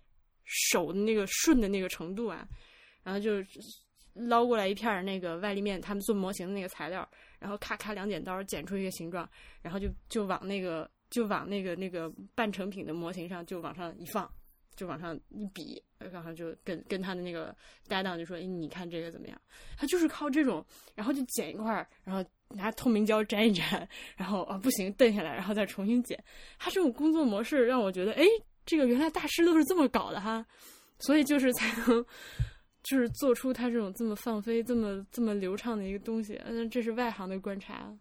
[0.46, 2.48] 手的那个顺的那个程度啊，
[3.04, 3.44] 然后就。
[4.18, 7.06] 捞过来一片那个外立面，他们做模型的那个材料，
[7.38, 9.30] 然后咔咔两剪刀剪出一个形状，
[9.62, 14.34] 然后就就往那个就往那个那个半成品的模型上就往上一放，
[14.76, 17.56] 就往上一比，然后就跟跟他的那个
[17.88, 19.42] 搭档就说：“哎，你看这个怎么样？”
[19.78, 26.22] 他就是靠这种，然后就剪一块，然后拿透明胶粘一粘，然后啊不行蹬下来，然后再重新剪。
[26.60, 28.24] 他这种工作模式让我觉得，哎，
[28.66, 30.46] 这个原来大师都是这么搞的哈，
[31.00, 32.06] 所以就是才能。
[32.88, 37.92] 就是做出他这种这么放飞、这么这么流畅的一个东西，嗯，这是外行的观察。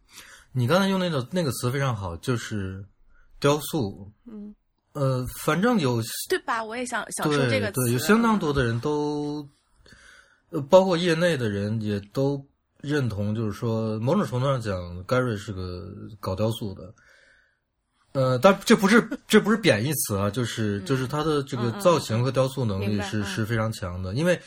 [0.52, 2.84] 你刚才用那个那个词非常好，就是
[3.40, 4.12] 雕塑。
[4.26, 4.54] 嗯，
[4.94, 6.64] 呃，反正有对吧？
[6.64, 7.80] 我也想想说这个词。
[7.84, 9.46] 对，有相当多的人都，
[10.50, 12.44] 呃，包括业内的人也都
[12.80, 15.88] 认同，就是说，某种程度上讲，盖瑞是个
[16.20, 16.94] 搞雕塑的。
[18.12, 24.40] 呃，但这不是这不是贬义词啊，就是 就是他的这个造型和雕塑能力是是非常强的，因为，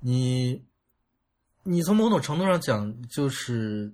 [0.00, 0.64] 你，
[1.62, 3.92] 你从某种程度上讲，就是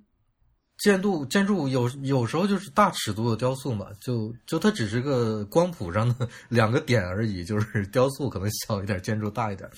[0.78, 9.68] 建筑建筑有有时候就是大尺度的雕塑嘛，就就它只是个光谱上的两个点而已，就是雕塑可能小一点，建筑大一点。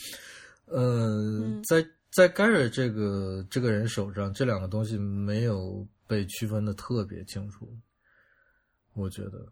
[0.66, 7.68] 呃，在在盖瑞这个这个人手上，这两个东西没有被区分的特别清楚。
[8.94, 9.46] 我觉得，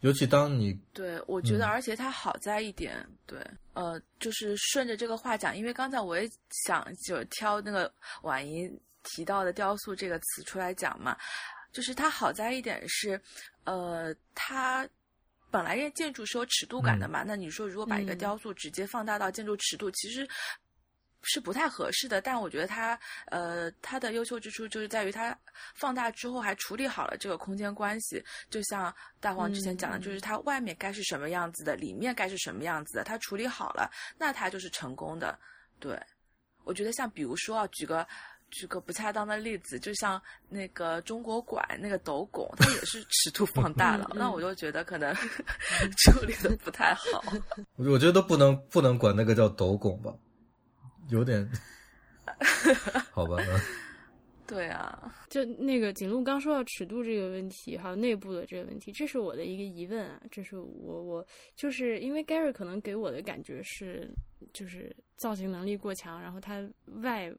[0.00, 3.38] 尤其当你对我觉得，而且它好在一点，对，
[3.72, 6.30] 呃，就是顺着这个话讲，因为刚才我也
[6.64, 7.92] 想就挑那个
[8.22, 11.16] 婉莹提到的“雕塑”这个词出来讲嘛，
[11.72, 13.20] 就是它好在一点是，
[13.64, 14.88] 呃，它
[15.50, 20.28] 本来建筑是有尺度感的嘛，那你说如果把一个雕塑直接放大到建筑尺度，其实。
[21.24, 25.38] 是不太合适的，但我觉得它，呃，它的优秀之处就是在于它
[25.72, 28.20] 放大之后还处理好了这个空间关系。
[28.50, 33.88] 就像大黄之前讲的，就是它外面该是什么样子的，里面该是什么样子的，它处理好了，
[34.18, 35.38] 那它就是成功的。
[35.78, 35.96] 对，
[36.64, 38.04] 我觉得像比如说啊，举个
[38.52, 45.12] 举个不恰当的例子，就像那个中国馆那个斗拱，它也是尺度放大了，那我就觉得可能
[45.98, 47.20] 处理的不太好。
[47.76, 50.14] 我觉得都不能不能管那个叫斗拱吧。
[51.08, 51.50] 有点，
[53.10, 53.36] 好吧。
[54.44, 60.20] 对啊，就那个景路刚说到尺度这个问题，还有内部的这个问题，这是我的一个疑问啊。
[60.30, 64.12] 这是我我就是因为 Gary 可能给我的感觉是，
[64.52, 66.62] 就是造型能力过强，然后他
[67.02, 67.32] 外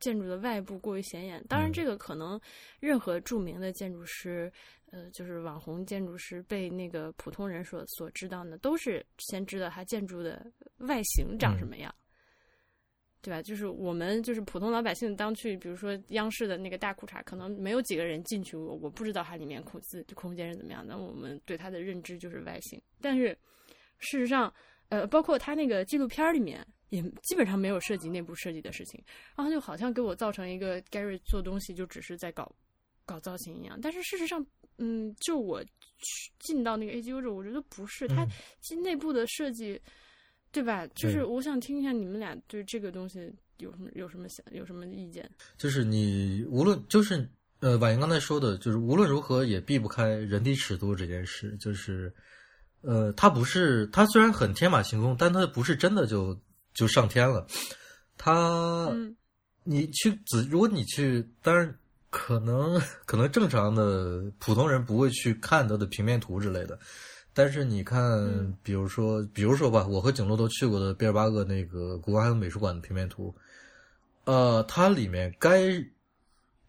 [0.00, 1.44] 建筑的外部过于显眼。
[1.48, 2.40] 当然，这个可能
[2.80, 4.52] 任何著名的建筑师，
[4.90, 10.44] 呃，就是网红建筑师被那个普通人所所知道呢，都是先知道他建筑的
[10.78, 11.94] 外形长什么样。
[13.20, 13.42] 对吧？
[13.42, 20.86] 就是我们就是普通老百姓，当去比如说央视的那个大裤衩，可能没有几个人进去，我我不知道它里面空自空间是怎么样。
[20.86, 22.80] 的我们对它的认知就是外形。
[23.00, 23.36] 但是
[23.98, 24.50] 事实上，
[24.88, 29.02] 呃，包括它那个纪录片里面，也基本上没有涉及内部设计的事情。
[29.36, 32.50] 然后就好像给我造成一个 Gary 做东西就只是在搞
[33.04, 33.78] 搞造型一样。
[33.80, 34.44] 但是事实上，
[34.78, 35.64] 嗯，就我
[36.38, 38.26] 进到那个 A G U 这，我觉得不是，它
[38.60, 39.80] 进内部的设计。
[40.50, 40.86] 对吧？
[40.94, 45.30] 就是我想听一下你们俩对这个东西有什么有什么想有什么意见？
[45.58, 47.28] 就是你无论就是
[47.60, 51.54] 呃，婉莹刚才说的，就是无论如何也避不开人体尺度这件事。
[51.58, 52.10] 就是
[52.80, 56.34] 呃，它不是它虽然很天马行空，但它不是真的就
[56.78, 57.44] 就上天了。
[58.16, 58.88] 它
[59.64, 66.78] 你去仔，如果你去，当然可能可能正常的普通人不会去看它的平面图之类的。
[67.34, 73.32] 但是你看，比如说，比如说吧，我和景洛都去过的毕尔巴鄂那个古根海姆美术馆的平面图，
[74.24, 75.70] 呃，它里面该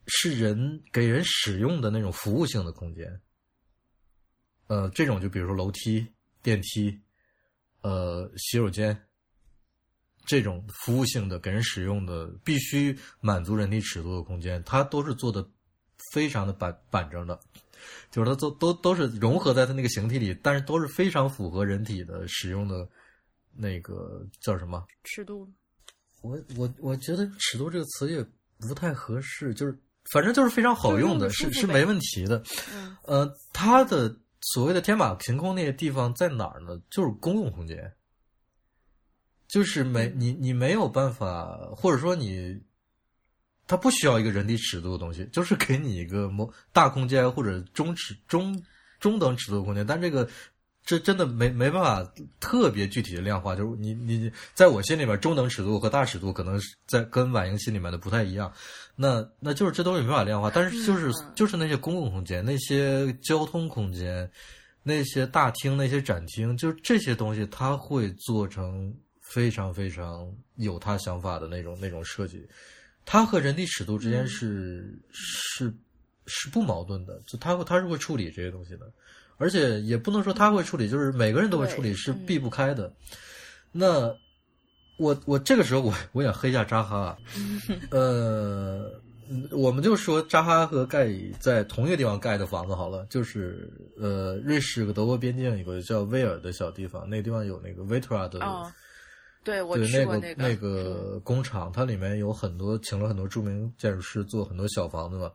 [0.06, 3.20] 是人给人使用的那种服务性的空间，
[4.68, 6.06] 呃，这种就比如说楼梯、
[6.42, 7.00] 电梯，
[7.80, 8.96] 呃，洗手间，
[10.30, 15.44] 这种服务性的给人使用的，必须满足人体尺度的空间，它都是做的
[16.12, 17.36] 非常的板板正的，
[18.12, 22.88] 就是它都都都是融合在它那个形体里，但是都是非常符合人体的使用的
[23.52, 25.50] 那个叫什么尺度？
[26.22, 28.24] 我我我觉得尺度这个词也
[28.60, 29.76] 不太合适，就是
[30.12, 32.40] 反正就是非常好用的，是是没问题的。
[32.72, 34.16] 嗯，呃，它的
[34.54, 36.80] 所谓的天马行空那些地方在哪儿呢？
[36.88, 37.92] 就是公共空间，
[39.52, 42.60] 就是没你你没有办法，或者说你，
[43.66, 48.62] 它不需要一个人体尺度的东西，就是给你一个某大空间或者中尺中
[48.98, 50.28] 中等尺度的空间，但这个。
[50.82, 58.50] 这真的没没办法特别具体的量化，就是你你在我心里面中等尺度和大尺度可能在跟婉莹心里面的不太一样，
[58.96, 64.28] 那那就是这东西没法量化，但是就是就是那些公共空间、那些交通空间、
[64.82, 68.92] 那些大厅、那些展厅，就是这些东西，它会做成
[69.30, 72.46] 非常非常有他想法的那种那种设计，
[73.06, 75.72] 他和人体尺度之间是是
[76.26, 78.90] 是不矛盾的，就它会它是会处理这些东西的。
[79.38, 82.92] 而且也不能说他会处理，就是每个人都会处理，是避不开的。
[83.72, 84.14] 那
[84.98, 87.16] 我我这个时候我我想黑一下扎哈，
[87.90, 89.00] 呃，
[89.50, 98.40] 我们就说扎哈和盖伊在同一个地方盖的房子好了，就是呃，瑞士和德国边境有个叫威尔的小地方，那个地方有那个维特拉的，
[99.42, 105.32] 对，我对那个那个工厂，它里面有很多请了很多著名建筑师做很多小房子嘛。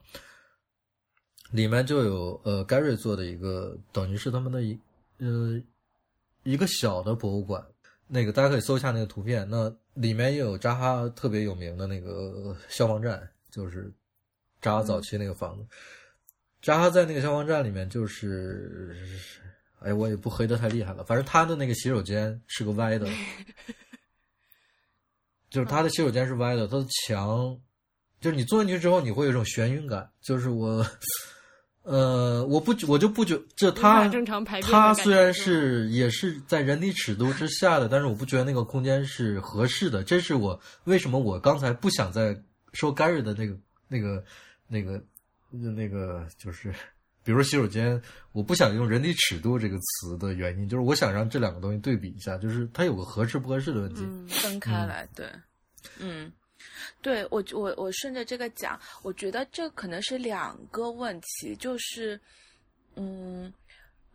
[1.52, 4.80] 里面就有呃，盖瑞做的一个，等于是他们的一
[5.20, 5.62] 呃
[6.44, 7.66] 一个小的博物馆。
[8.08, 9.48] 那个大家可以搜一下那个图片。
[9.50, 13.92] 那里面也有扎哈特别有名的那个消防站，就是
[14.62, 15.66] 扎哈早期那个房子。
[16.62, 18.96] 扎哈在那个消防站里面，就是
[19.80, 21.04] 哎，我也不黑的太厉害了。
[21.04, 23.08] 反正他的那个洗手间是个歪的，
[25.56, 27.58] 就是他的洗手间是歪的，他的墙
[28.20, 30.86] 就是你坐进去之后，你会有一种眩晕感，就是我。
[31.84, 34.10] 呃，我不，我就不觉，这它
[34.64, 40.04] 它虽然是也是在人体尺度之下的，但是我不觉得那个空间是合适的。
[40.04, 42.36] 这是我为什么我刚才不想再
[42.74, 43.56] 说 Gary 的那个
[43.88, 44.24] 那个
[44.68, 45.04] 那个
[45.52, 46.74] 那个，就是
[47.26, 55.30] 比如洗手间，我不想用人体尺度这个词的原因，就是我想让这两个东西对比一下，就是它有个合适不合适的问题，分开来，对，
[56.00, 56.32] 嗯。
[57.02, 62.20] 对我，我我顺着这个讲，我觉得这可能是两个问题，就是，
[62.96, 63.54] 嗯，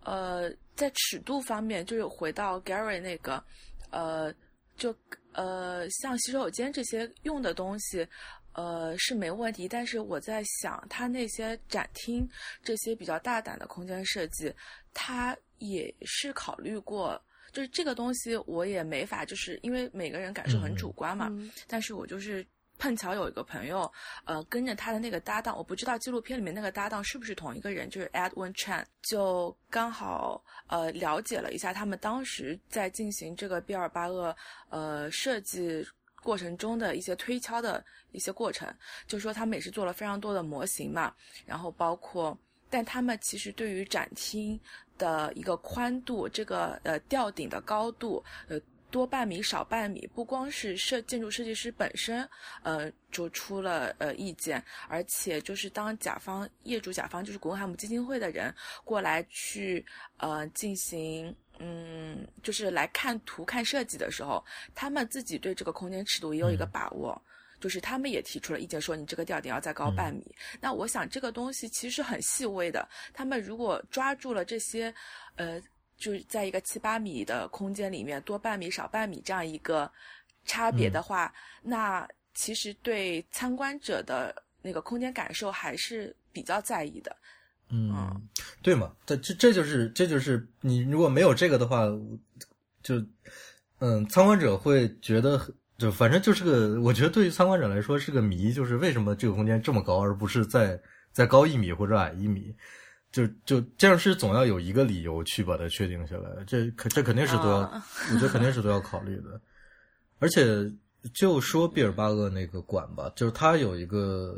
[0.02, 3.42] 呃，在尺度方面，就是回到 Gary 那个，
[3.90, 4.34] 呃，
[4.76, 4.92] 就
[5.32, 8.06] 呃，像洗手间这些用的东西，
[8.52, 9.68] 呃，是没问题。
[9.68, 12.28] 但是我在想，他那些展厅
[12.62, 14.52] 这些比较大胆的空间设计，
[14.94, 17.20] 他也是考虑过，
[17.52, 21.30] 就是这个东西我也没法，就是因为每个人感受很主观嘛。
[21.66, 22.46] 但是我就是。
[22.82, 23.92] 碰巧有一个朋友，
[24.24, 34.34] 呃，跟着他的那个搭档，我不知道纪录片里面那个搭档是不是同一个人，就是 Edwin Chan，就刚好呃了解了一下他们当时在进行这个毕尔巴鄂
[34.70, 35.86] 呃设计
[36.22, 38.72] 过程中的一些推敲的一些过程，
[39.06, 41.14] 就说他们也是做了非常多的模型嘛，
[41.46, 42.36] 然后包括，
[42.68, 44.58] 但他们其实对于展厅
[44.98, 48.60] 的一个宽度，这个呃吊顶的高度，呃。
[48.92, 52.28] 多半米少半米，不光是设建筑设计师本身，
[52.64, 58.52] 呃，就出了呃意见，而且就是当甲方业主甲方就是古根海姆基金会的人
[58.84, 64.44] 过来去呃进行嗯，就是来看图看设计的时候，
[64.74, 67.20] 他们自己对这个空间尺度也有一个把握，
[67.60, 70.34] 就是他们也提出了意见，说你这个吊顶要再高半米。
[70.60, 74.92] 那我想这个东西其实很细微的，他们如果抓住了这些，
[75.36, 75.62] 呃。
[76.00, 79.92] 就是在一个七八米的空间里面，多半米少半米这样一个
[80.46, 87.14] 差别的话，那其实对参观者的那个空间感受还是比较在意的。
[87.70, 88.20] 嗯，
[88.62, 88.92] 对嘛？
[89.06, 91.86] 这这这就是这就是你如果没有这个的话，
[92.82, 93.02] 就
[93.78, 95.40] 嗯，参观者会觉得
[95.78, 100.80] 就反正就是个，我觉得对于参观者来说是个谜，就是为什么这个空间这么高，而不是再
[101.12, 102.54] 再高一米或者矮一米？
[103.12, 107.58] 就就建筑师总要有一个理由去把它确定下来，这肯这肯定是都要，
[108.12, 109.40] 我觉得肯定是都要考虑的。
[110.20, 110.70] 而且
[111.12, 114.32] 就说毕尔巴鄂那个馆吧，就是它有一个，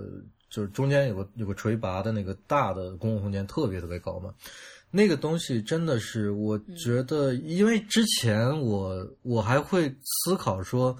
[0.53, 4.32] 就是中间有个有个垂拔的那个大的公共空间，特别特别高嘛。
[4.90, 9.88] 那个东西真的是，我觉得，因为之前我我还会
[10.24, 10.96] 思考说。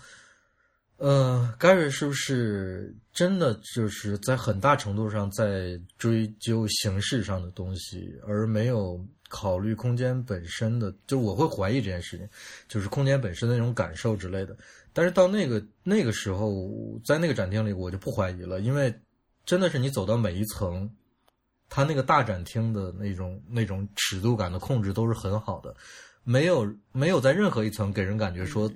[0.98, 12.28] 呃，Gary 是不是真的就是在很大程度上在追究形式上的东西，而没有考虑空间本身的，就我会怀疑这件事情，
[12.68, 14.57] 就是空间本身的那种感受之类的。
[14.92, 16.70] 但是到那个那个时候，
[17.05, 18.94] 在那个展厅里，我就不怀疑了，因为
[19.45, 20.90] 真的是你走到每一层，
[21.68, 25.74] 它那个大展厅的那种那种尺度感的控制都是很好的，
[26.24, 28.70] 没有没有在任何一层给人感觉说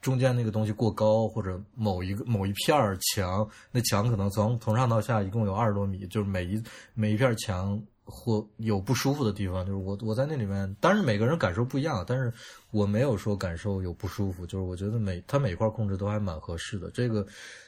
[0.00, 6.62] 中间那个东西过高，或者某一个某一片墙，那墙可能从从上到下一共有二十多米，就是每一
[6.94, 7.82] 每一片墙。
[8.12, 12.32] 或有不舒服的地方，就是我我在那里面，当然每个人感受不一样，但是
[12.72, 16.90] 我没有说感受有不舒服，就是我觉得每他每一块控制都还蛮合适的。
[16.90, 17.24] 这个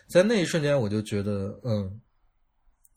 [0.09, 2.01] 在那一瞬间，我就觉得，嗯，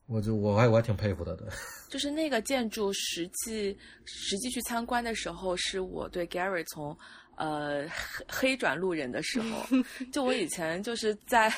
[0.07, 1.47] 我就我还我还挺佩服他的。
[1.89, 6.97] 就是那个建筑实际实际去参观的时候，是我对 Gary 从。
[7.37, 9.61] 呃，黑黑转路人的时候，
[10.09, 11.53] 就我以前就是在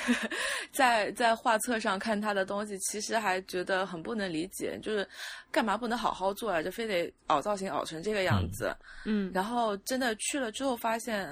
[0.72, 5.08] 在在画册上看他的东西，其实还觉得很不能理解，就是
[5.52, 8.76] 干嘛不能好好做啊，就非得凹造型凹成这个样子。
[9.06, 11.30] 嗯，然后真的去了之后发现，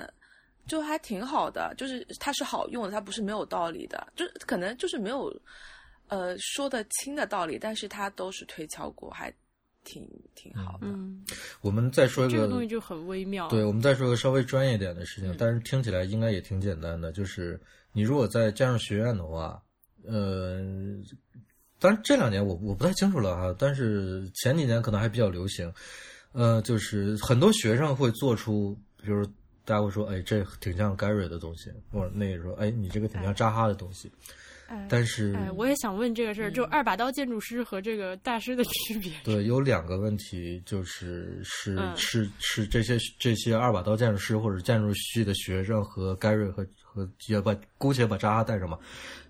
[0.68, 5.36] 就还挺好的，就是它是好用的，它不是没有道理的，就可能就是没有
[6.08, 9.34] 呃说得清的道理，但是他都是推敲过，还。
[9.88, 10.88] 挺挺好的。
[10.88, 11.24] 嗯，
[11.62, 13.47] 我们再说一个这个东西就很微妙。
[13.49, 17.12] 对，我们再说个稍微专业一点的事情，但是听起来应该也挺简单的。
[17.12, 17.62] 就是
[17.93, 19.62] 你如果在加上学院的话，
[20.03, 20.60] 呃，
[21.78, 25.72] 当然这两年我我不太清楚了哈，但是前几年可能还比较流行。
[26.32, 29.24] 呃，就是很多学生会做出，比如
[29.64, 34.12] 大家会说，哎，这挺像 Gary 的东西，或者那个说，哎，你这个挺像扎哈的东西。
[34.89, 39.11] 但是，哎，我也想问这个事儿，就二把刀建筑师和这个大师的 区别。
[39.24, 48.78] 对，有两个问题，就是是是是这些这些二把刀建筑师或者建筑系的学生和盖瑞和和也把姑且把扎哈带上吧，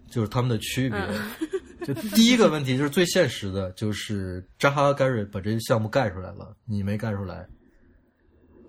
[0.09, 0.99] 就是他们的区别。
[1.86, 7.45] 就第一个问题就是最现实的，就是扎哈盖瑞把这些项目盖出来了，你没盖出来，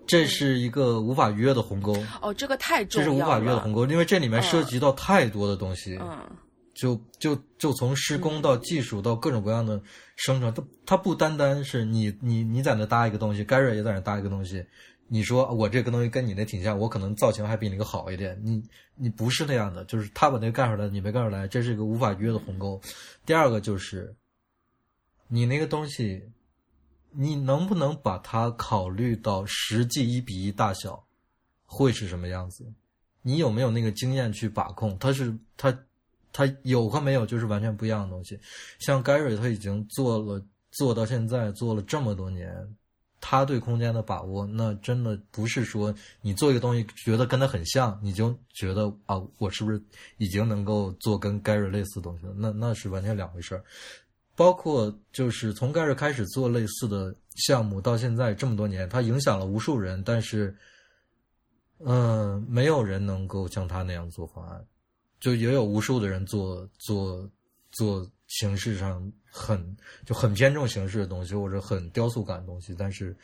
[0.05, 1.95] 这是一个无法逾越的鸿沟。
[2.21, 5.97] 哦，这个太重要了，这是无法逾越的鸿沟，因为这里面涉及到太多的东西。
[6.01, 6.19] 嗯。
[6.77, 9.81] 就就就从施工到技术到各种各样的
[10.15, 14.63] 生成，它它不单单是你你你在那搭一个东西，盖瑞也在那搭一个东西，
[15.07, 18.61] 你说我这个东西跟你那挺像，我可能造型还比你那个好一点，你
[18.93, 22.79] 你不是那样的，就是他把那个盖出来，你没盖出来，这是一个无法逾越的鸿沟。
[23.25, 24.15] 第二个就是，
[25.27, 26.29] 你那个东西，
[27.09, 31.03] 你能不能把它考虑到实际一比一大小
[31.65, 32.71] 会是什么样子？
[33.23, 34.95] 你有没有那个经验去把控？
[34.99, 35.75] 它是它。
[36.37, 38.39] 他有和没有就是完全不一样的东西，
[38.77, 42.55] 像 Gary 他已经做了做到现在做了这么多年，
[43.19, 49.81] 他对空间的把握，那真的不是说你做一个东西觉得跟他很像，你就觉得啊，我是不是
[50.19, 52.33] 已经能够做跟 Gary 类似的东西了？
[52.37, 53.63] 那那是完全两回事儿。
[54.35, 57.15] 包括就是从 Gary 开始做类似的
[57.47, 60.55] 项目到现在这么多年，他影响了无数人，但是，
[61.79, 64.63] 嗯，没有人能够像他那样做方案。
[65.19, 67.29] 就也有无数的人做做
[67.71, 73.15] 做形式上很就很偏重形式的东西，或者很雕塑感的东西，但是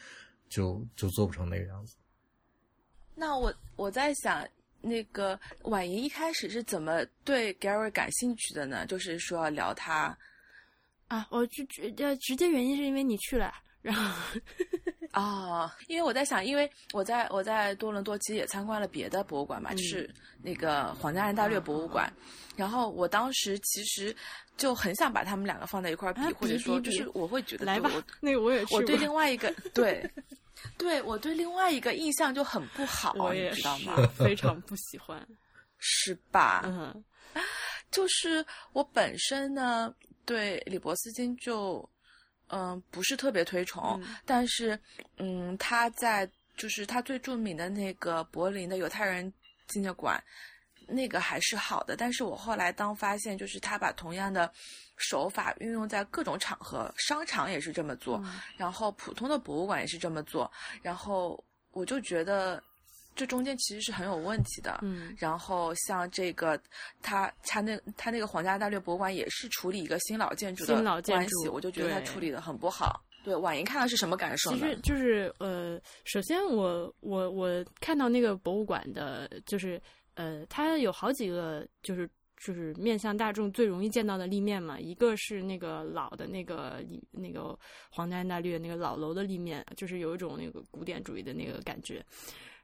[0.50, 1.96] 就就做不成那个样子。
[3.16, 4.48] 那我我在想，
[4.82, 8.86] 那个婉莹一开始是怎么对 Gary 感兴趣的呢？
[8.86, 10.18] 就是说聊他
[11.08, 14.40] 啊，我就觉得直接原因是因为你去了，然后。
[15.14, 20.10] 啊，因为我在想，因为我在我在多伦多其实也参观了别的博物馆嘛，就是
[20.42, 22.12] 那个皇家安大略博物馆，
[22.56, 24.16] 然后我当时其实
[24.58, 27.92] 就很想把他们两个放在一块儿比，或者说就是我会觉得来吧，
[28.22, 30.04] 那个我也我对另外一个 对，
[30.80, 33.96] 对我对另外一个印象就很不好，你知道吗？
[34.18, 35.24] 非常不喜欢，
[35.78, 36.64] 是吧？
[36.66, 37.04] 嗯，
[37.92, 39.94] 就是我本身呢
[40.26, 41.88] 对李伯斯金就。
[42.56, 44.80] 嗯，不是特别推崇，但是，
[45.18, 49.34] 嗯，他在就是他最著名的那个柏林的犹太人
[49.66, 50.24] 纪念馆，
[50.88, 51.96] 那个还是好的。
[51.96, 54.52] 但是我后来当发现，就是他把同样的
[54.98, 58.24] 手法运用在各种场合，商场也是这么做，
[58.56, 60.52] 然后普通的博物馆也是这么做，
[60.84, 62.62] 然后我就觉得。
[63.16, 66.60] 这中间其实是很有问题的，嗯，然后像这个，
[67.02, 73.00] 他他那他那个皇家大略博物馆也是处理一个新老建筑的关系，我就觉得他处理的很不好。
[73.24, 74.58] 对，婉莹看到是什么感受呢？
[74.58, 79.82] 其实就是呃，首先我我我看到那个博物馆的，就是
[80.16, 87.58] 呃，它有好几个就是就是面向大众最容易见到的立面嘛，一个是那个老的那个那个
[87.90, 92.04] 皇家大略那个老楼的立面，就是有一种那个古典主义的那个感觉。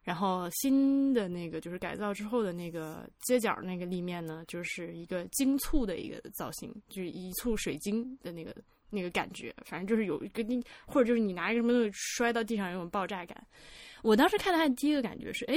[0.10, 8.52] 然后新的那个就是改造之后的那个街角那个立面呢，就是一个精簇的一个造型，就是一簇水晶的那个
[8.90, 13.38] 那个感觉，反正就是有一个你，或者就是你拿一个什么东西摔到地上有种爆炸感。
[14.02, 15.56] 我当时看它的第一个感觉是，哎，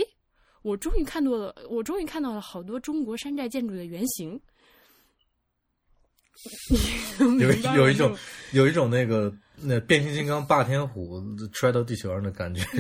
[0.60, 4.38] 我终于看到了，我终于看到了好多中国山寨建筑的原型。
[7.18, 8.14] 有有一种
[8.52, 11.22] 有一种那个那变形金刚霸天虎
[11.54, 12.62] 摔到地球上的感觉。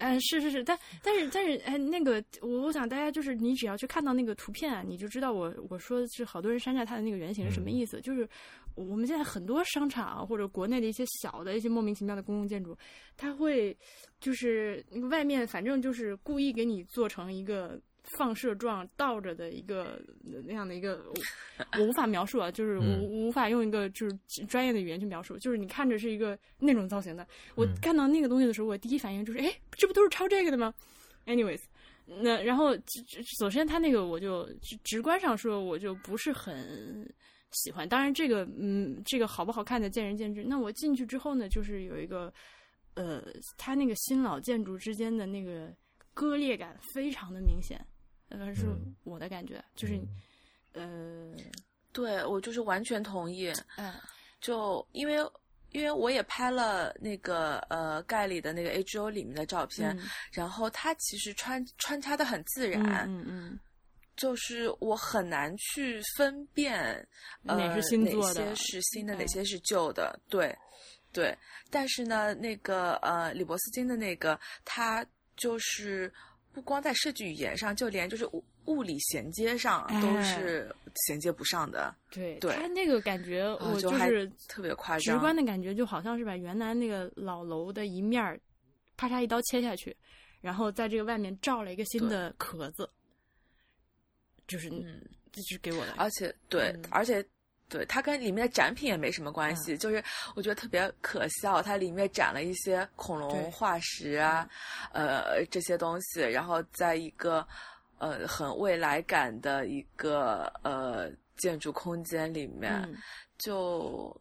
[0.00, 8.00] 嗯，是是是，但但是但是，哎，那个我我想大家就是你只要去看到那个图片，你就知道我我说的是好多人山寨它的那个原型是什么意思。
[8.00, 8.28] 就是
[8.74, 12.76] 我们现在很多商场或者国内的一些小的一些莫名其妙的公共建筑，
[13.16, 13.76] 它会
[14.18, 17.80] 就是那个外面反正就是故意给你做成一个。
[18.02, 20.00] 放射状倒着的一个
[20.46, 21.04] 那样的一个，
[21.78, 25.38] 我无法描述啊，就是我无法用一个就是专业的语言去描述。
[25.38, 30.72] 就是你看着是一个那种造型的，我看到那个东西的时候，我第一反应就是，哎，这不都是抄这个的吗
[31.26, 31.60] ？Anyways，
[32.06, 32.76] 那然后
[33.38, 34.48] 首先他那个我就
[34.82, 37.08] 直观上说，我就不是很
[37.52, 37.88] 喜欢。
[37.88, 40.42] 当然这个嗯，这个好不好看的见仁见智。
[40.42, 42.32] 那我进去之后呢，就是有一个
[42.94, 43.22] 呃，
[43.56, 45.72] 他那个新老建筑之间的那个
[46.14, 47.84] 割裂感非常的明显。
[48.28, 48.66] 呃，是
[49.02, 50.00] 我的感觉，就是，
[50.72, 51.34] 呃，
[51.92, 53.52] 对我就是完全同意。
[53.76, 53.92] 嗯，
[54.40, 55.16] 就因为
[55.70, 59.98] 因为我也拍了那个呃盖里的那个 H O 里面的照片，
[60.30, 63.04] 然后它其实穿穿插的很自然。
[63.08, 63.60] 嗯嗯，
[64.16, 67.04] 就是我很难去分辨
[67.42, 70.16] 哪是新做的，哪些是新的，哪些是旧的。
[70.28, 70.56] 对
[71.12, 71.36] 对，
[71.68, 75.04] 但是呢，那个呃李伯斯金的那个，它
[75.40, 76.12] 就是。
[76.52, 80.68] 不光在设计语言上，就连就是物物理衔接上都是
[81.06, 81.94] 衔接不上的。
[82.10, 88.36] 对，对，他那个感觉，我就是特别夸张，直观的感觉就好像是把原来那个老楼的一面儿，
[88.96, 89.96] 啪嚓一刀切下去，
[90.40, 92.90] 然后在这个外面罩了一个新的壳子，
[94.48, 95.92] 就是嗯，这是给我的。
[95.98, 97.24] 而且，对，而且。
[97.70, 100.02] 对它跟里面的展品也没什么关系，就是
[100.34, 104.46] 我觉得特别可笑，它里面展了一些恐龙化石啊，
[104.92, 107.46] 呃这些东西，然后在一个
[107.98, 112.92] 呃很未来感的一个呃建筑空间里面，
[113.38, 114.14] 就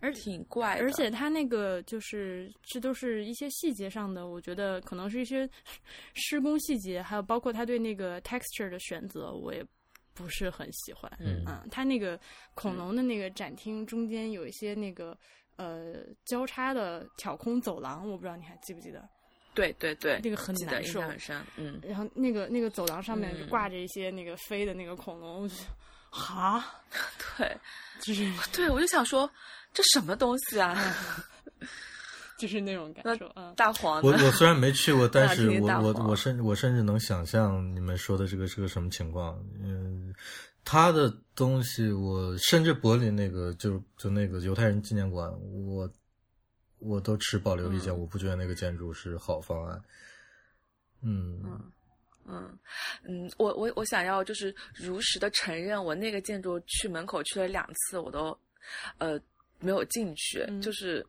[0.00, 5.48] 而挺怪，而且它那个就是这都是一些细节上的，我觉得可能是一些
[6.14, 9.62] 施工细节，还有包括他对那个 texture 的选择，我也。
[10.18, 12.18] 不是很喜欢，嗯，它那个
[12.54, 15.16] 恐龙的那个展厅中间有一些那个
[15.54, 19.08] 呃交叉的挑空走廊，我不知道你还记不记得？
[19.54, 21.80] 对对对，那个很难受，很深，嗯。
[21.86, 25.54] 然后那个那个走廊上面挂着一些那个飞的那个恐龙，我就
[26.10, 26.82] 哈，
[27.38, 27.56] 对，
[28.00, 29.30] 就是对我就想说
[29.72, 30.76] 这什么东西啊。
[32.38, 34.00] 就是那种感受，嗯，大黄。
[34.00, 39.36] 我我虽然没去过， 但是我我我甚我甚至能想象你们说的这个是个什么情况。
[39.60, 40.14] 嗯，
[40.64, 45.28] 他的东西，我甚至柏林那个就就那个犹太人纪念馆，
[45.66, 45.90] 我
[46.78, 49.82] 我都持保留意见，我不觉得那个建筑是好方案。
[51.02, 51.72] 嗯嗯
[52.26, 52.58] 嗯
[53.02, 58.38] 嗯，我我我想要就是如实的承认，我那个建筑去门口去了两次，我都
[58.98, 59.20] 呃
[59.58, 61.04] 没有进去，就是。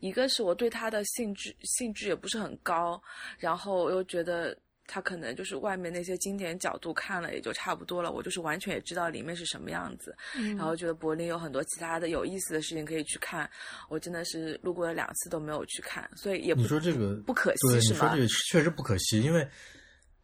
[0.00, 3.00] 一个是我对它的兴致兴致也不是很高，
[3.38, 10.16] 然后我又觉得它可能就是外面那些经典角度看了也就差不多了，我就是完全也知道里面是什么样子，
[10.56, 13.48] 然后觉得柏林有很多其他的有意思的事情可以去看，
[13.88, 17.82] 我真的是路过了两次都没有去看，所以也你说这个不可惜是吗？
[17.82, 19.46] 你说这个确实不可惜，因为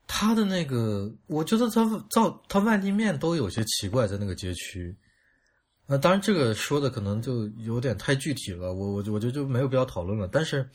[0.06, 4.96] 它的那个，我觉得它造它外立面都有些奇怪，在那个街区。
[5.88, 10.28] 那当然，这个说的可能就有点太具体了，我我我觉得就没有必要讨论了。
[10.32, 10.68] 但是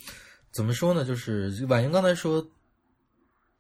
[0.52, 1.04] 怎么说呢？
[1.04, 2.46] 就是婉莹刚才说，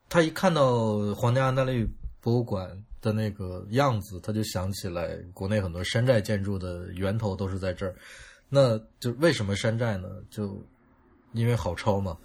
[0.08, 1.86] 她一看到皇家安大略
[2.22, 7.94] 博物馆的那个样子，她就想起来国内很多山寨建筑的源头都是在这儿。
[8.48, 10.08] 那就为什么山寨呢？
[10.30, 10.66] 就
[11.34, 12.18] 因为好抄嘛。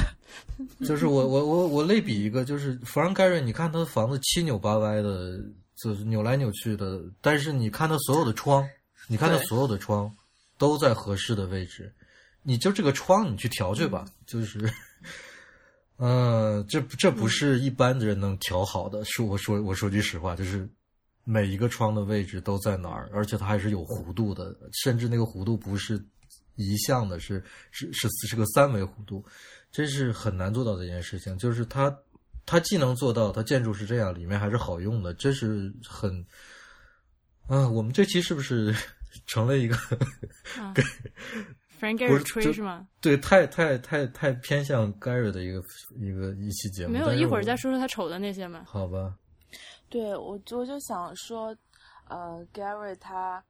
[0.86, 5.38] 就是我我我我类比一个，就是弗兰盖瑞，你看他的房子七扭八歪的。
[5.80, 8.68] 就是扭来扭去的，但是你看它所有的窗，
[9.06, 10.12] 你看它所有的窗
[10.56, 11.94] 都在合适的位置，
[12.42, 14.68] 你就这个窗你去调去吧， 就是，
[15.98, 19.04] 嗯，这这不是一般的人能调好的。
[19.04, 20.68] 说我说我说句实话，就是
[21.22, 26.04] 每一个窗的位置都在哪儿，而且它还是有弧度的，甚至那个弧度不是
[26.56, 29.24] 一向的，是是是是个三维弧度，
[29.70, 31.96] 这是很难做到的一件事情，就是它。
[32.48, 36.10] 它既能做到，它建筑是这样，里面还是好用的，这是很
[37.46, 37.68] 啊。
[37.68, 38.74] 我们这期是不是
[39.26, 39.76] 成了一个
[40.74, 40.82] 给
[41.78, 42.88] Frank Gehry 吹是吗？
[43.02, 45.62] 对，太太太太偏向 Gehry 的一个
[45.96, 46.94] 一个一期节目。
[46.94, 48.64] 没有，一会儿再说说他丑的那些嘛。
[48.66, 49.14] 好吧。
[49.90, 51.54] 对我，我就想说，
[52.08, 53.44] 呃，Gehry 他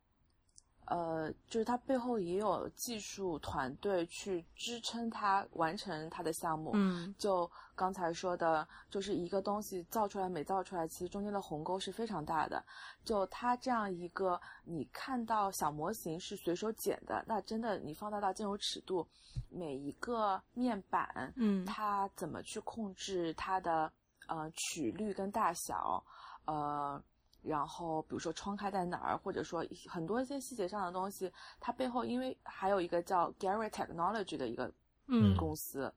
[0.86, 6.72] 呃，就是他背后也有技术团队去支撑他完成他的项目。
[6.74, 12.60] 嗯，就刚才说的，就是一个东西造出来没造出来，其实中间的鸿沟是非常大的。
[13.04, 19.06] 就它这样一个，你看到小模型是随手剪的，那真的你放大到这种尺度，
[19.48, 23.90] 每一个面板，嗯，它怎么去控制它的
[24.26, 26.04] 呃曲率跟大小，
[26.46, 27.00] 呃。
[27.40, 34.70] 然后，比如说窗开在哪儿，或者说很多一些细节上的东西，它背后因为还有一个叫 Gary Technology 的一个
[35.06, 35.90] 嗯公司，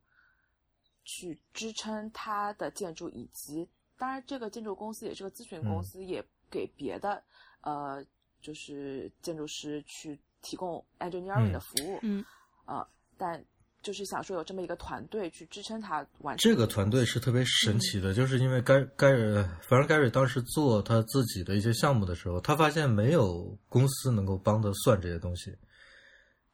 [1.03, 7.21] 去支撑它的建筑，以及当然这个建筑公司也是个咨询公司，也给别的
[7.61, 8.03] 呃
[8.41, 12.23] 就是建筑师去提供 engineering 的服务，嗯，
[12.65, 12.87] 呃，
[13.17, 13.43] 但。
[13.83, 25.57] 就是想说有这么一个团队去支撑他完成这个团队是特别神奇的，就是因为盖盖瑞，反正盖瑞当时做他自己的一些项目的时候，他发现没有公司能够帮他算这些东西，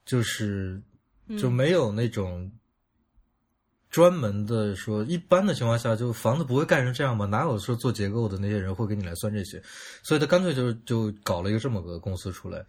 [0.06, 0.82] 就是
[1.38, 2.50] 就没有那种
[3.90, 7.26] 专门的说，一般的情况下，就房子不会盖成这样吧？
[7.26, 9.62] 哪有说做结构的那些人会给你来算这些？
[10.04, 12.66] 所以他干脆就就搞了一个这么个公司出来。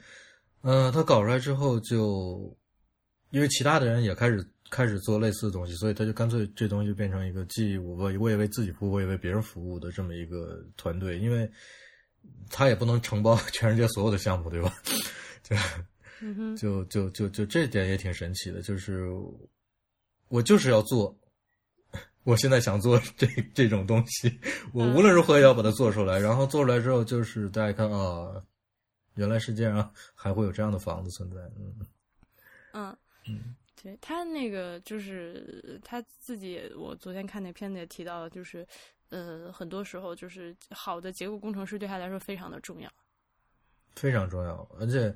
[0.63, 2.57] 嗯，他搞出来之后就。
[3.31, 11.19] 因为其他的人也开始开始做类似的东西，所以他就干脆这东西就变成一个既我我也为自己服务，我也为别人服务的这么一个团队。
[11.19, 11.47] 因为
[12.49, 14.75] 他也不能承包全世界所有的项目，对吧？
[16.57, 19.11] 就就就就就这点也挺神奇的，就是
[20.29, 21.17] 我就是要做，
[22.25, 24.41] 我现在想做这这种东西，
[24.73, 26.19] 我无论如何也要把它做出来。
[26.19, 28.43] 然后做出来之后，就是大家看啊，
[29.15, 31.75] 原来世界上还会有这样的房子存在，嗯
[32.73, 32.97] 嗯。
[33.27, 38.67] 嗯，对他那个就是他自己，我昨天看那片子也提到了，就是
[39.11, 42.91] 呃，很多时候就是好的结构工程师对他来说非常的重要，
[43.97, 44.69] 非常重要。
[44.79, 45.15] 而且，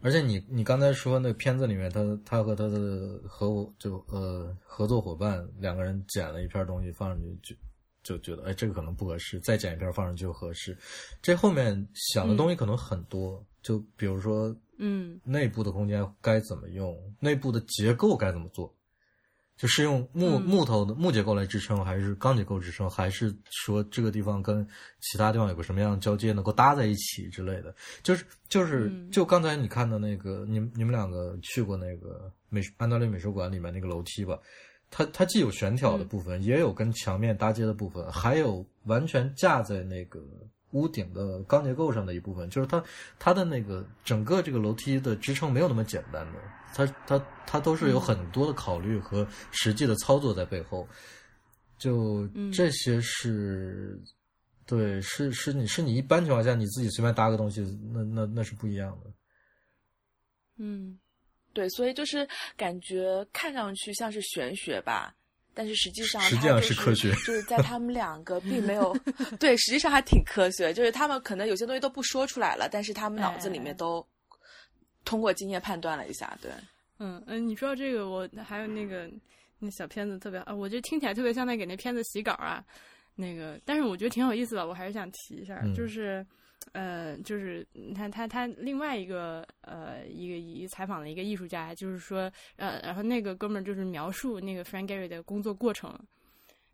[0.00, 7.54] 而且你你刚才说那片子里面，他他和他的合就呃合作伙伴两个人剪了一片东西放上去，
[8.02, 10.76] 就就觉得哎这个可能不合适，再剪一片放上去就合适。
[11.20, 14.54] 这后面想的东西可能很多，就比如说。
[14.84, 16.98] 嗯，内部的空间该怎么用？
[17.20, 18.74] 内部的结构该怎么做？
[19.62, 22.90] 就是用木木头的木结构来支撑，还是钢结构支撑？
[22.90, 24.66] 还是说这个地方跟
[24.98, 27.72] 其他地方有个什么样的交接，能够搭在一起之类的？
[28.02, 34.36] 就是就是就刚才你看的那个，你你们两个去过那个美安德烈美术馆里面那个楼梯吧？
[34.90, 40.20] 它它既有悬挑的部分，也有跟墙面搭接的部分，还有完全架在那个。
[40.72, 42.82] 屋顶的钢结构上的一部分，就是它
[43.18, 46.38] 它的那个整个这个楼梯的支撑没有那么简单的，
[46.74, 50.88] 它它它都是有很多的考虑和实际的操作在背后，
[51.78, 54.00] 就这些是，
[54.66, 57.60] 对，是是你是你一般情况下你自己随便搭个东西，
[57.92, 59.10] 那那那是不一样的。
[60.58, 60.98] 嗯，
[61.52, 65.14] 对，所以就是感觉看上去像是玄学吧。
[65.54, 68.96] 但是实际上，实际上是科学，就是在他们两个并没有
[69.38, 70.72] 对，实际上还挺科学。
[70.72, 74.02] 就是他们可能有些东西都不说出来了，但是他们脑子里面都
[75.04, 76.36] 通过经验判断了一下。
[76.40, 76.50] 对，
[76.98, 79.10] 嗯嗯，你说到这个，我还有那个
[79.58, 82.64] 那小片子特别啊，我觉得听起来特别像在给那片子洗稿啊。
[83.14, 86.26] 那个，但是我觉得挺有意思的，我还是想提一下，就是。
[86.74, 95.92] 呃，就是你看他他另外一个呃一个一采访的一个艺术家，就是说呃，然后那个哥们儿就是描述那个 Frank Gehry 的工作过程，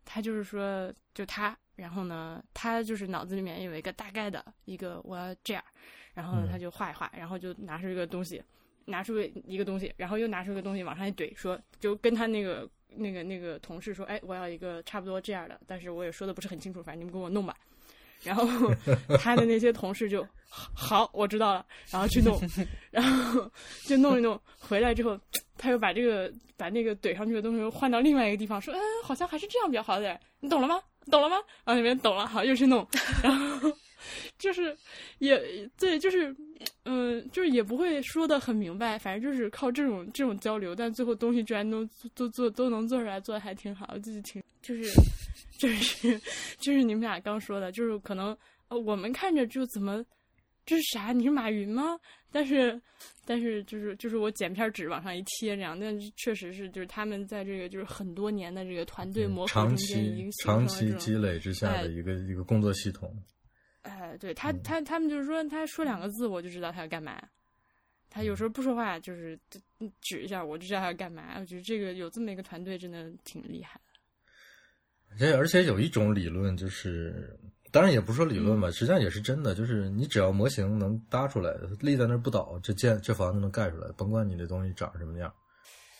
[0.05, 5.63] 他就是说就他，然后呢，他就是脑子里面有一个大概的一个我要这样，
[6.19, 8.43] 然后他就画一画，然后就拿出一个东西，
[8.83, 17.55] 拿出一个东西，然后又拿出一个东西往上一怼，说就跟他那个那个那个同事说，哎，我要一个差不多这样的，但是我也说的不是很清楚，反正你们给我弄吧。
[18.21, 18.45] 然后
[19.17, 22.37] 他的那些同事就好，我知道了，然后去弄，
[22.91, 23.49] 然后
[23.85, 25.17] 就弄一弄，回来之后，
[25.57, 30.81] 他又把这个把那个怼上去的东西又换到另外一个地方，说，嗯，好像还是这样比较好点，你懂了吗？
[31.09, 31.37] 懂了吗？
[31.63, 32.85] 然后那边懂了，好，又去弄，
[33.23, 33.71] 然后
[34.39, 34.75] 就是
[35.19, 36.35] 也对，就是
[36.85, 44.89] 嗯，就是也不会说的很明白，反正就是靠这种这种交流，但最后东西居然都都做都能做出来，做的还挺好，就是挺就是。
[45.59, 46.17] 就是
[46.57, 48.27] 就是你们俩刚说的，就是可能
[48.69, 50.01] 呃我们看着就怎么
[50.65, 51.11] 这是啥？
[51.11, 51.99] 你是马云吗？
[52.31, 52.81] 但是
[53.25, 63.13] 但是就是就是我剪片纸往上一贴这样，但确实是就是他们在这个就是很多年的这个团队磨合中间已经长期积累之下的一个一个工作系统。
[63.89, 67.19] 哎，对他他他们就是说他说两个字我就知道他要干嘛，
[68.09, 69.37] 他有时候不说话就是
[70.01, 71.35] 指一下我就知道他要干嘛。
[71.39, 73.79] 我觉得这个有这么一个团队真的挺厉害。
[75.11, 77.35] 而且而且有一种理论，就是
[77.71, 85.33] 当然也不说理论吧，实际上也是真的，就是你只要模型能搭出来，立在那儿不倒，这建这房子能盖出来，甭管你这东西长什么样。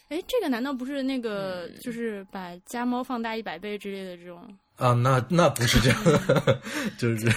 [0.10, 4.58] 哎，这个难道不是那个就是把家猫放大一百倍之类的这种？
[4.80, 6.04] 啊，那那不是这样，
[6.98, 7.28] 就是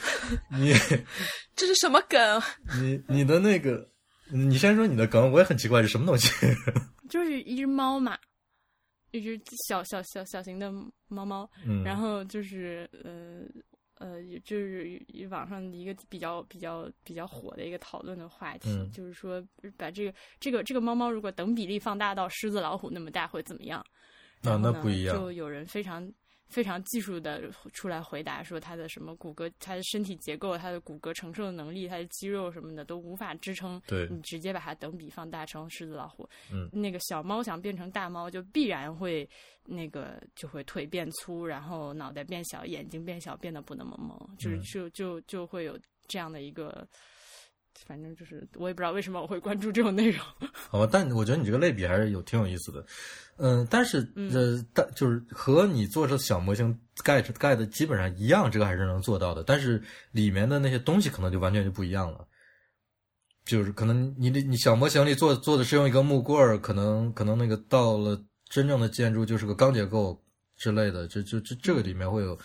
[0.52, 0.72] 你
[1.56, 2.42] 这是什么梗？
[2.80, 3.88] 你你的那个，
[4.30, 6.28] 你先说你的梗，我也很奇怪，是什么东西？
[7.08, 8.16] 就是一只猫嘛，
[9.10, 10.70] 一只小小小小型的
[11.08, 11.50] 猫猫，
[11.84, 13.42] 然后就是呃。
[14.00, 14.98] 呃，就是
[15.30, 19.46] 网上一个比较比较比较火的一个讨论的话题，就是说
[19.76, 23.84] 把这个这个这个猫猫如果等比例放大到狮子老虎那么大会怎么样？
[24.44, 25.14] 啊，那不一样。
[25.14, 26.10] 就有人非常。
[26.50, 33.80] 非常技术的出来回答说，他的什么骨骼、他的身体结构、他的骨骼承受的能力、他的肌肉什么的都无法支撑。
[33.86, 39.26] 对，你直接把它等比放大成狮子老虎，嗯，那个小猫想变成大猫，就必然会
[39.64, 45.78] 那个就会腿变粗，然后脑袋变小，眼睛变小，变得不那么萌，就是就就就会有
[46.08, 46.86] 这样的一个。
[47.86, 50.24] 反正就是我也不知道为什么我会关注这种内容。
[50.68, 52.84] 好吧，但我觉得你这个类比还是有挺有意思的。
[53.36, 53.98] 嗯，但是
[54.32, 59.42] 呃，但就是和你做这小模型盖盖的基本上一样，这个还是能做到的。
[59.42, 62.26] 但是里面的那些东西可能就完全就不一样了。
[63.46, 70.22] 就是可能你的你小模型里做做的是用一个木棍儿，可能可能那个到了真正的建筑就是个钢结构
[70.56, 72.38] 之类的，这这这这个里面会有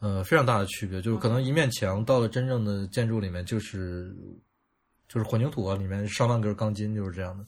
[0.00, 1.02] 呃非常大的区别。
[1.02, 4.16] 就是可能一面墙到了真正的建筑里面就是。
[5.08, 7.44] 就是混凝土啊，里面上万根钢筋，就是这样的。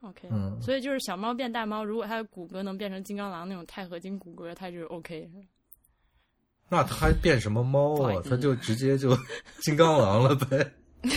[0.00, 5.28] OK，嗯，所以就是小猫变大猫，如果它的骨骼能变成金刚狼那种钛合金骨骼，它就 OK。
[6.68, 8.22] 那它还变什么猫啊？
[8.24, 9.16] 它就直接就
[9.60, 10.72] 金刚狼了呗。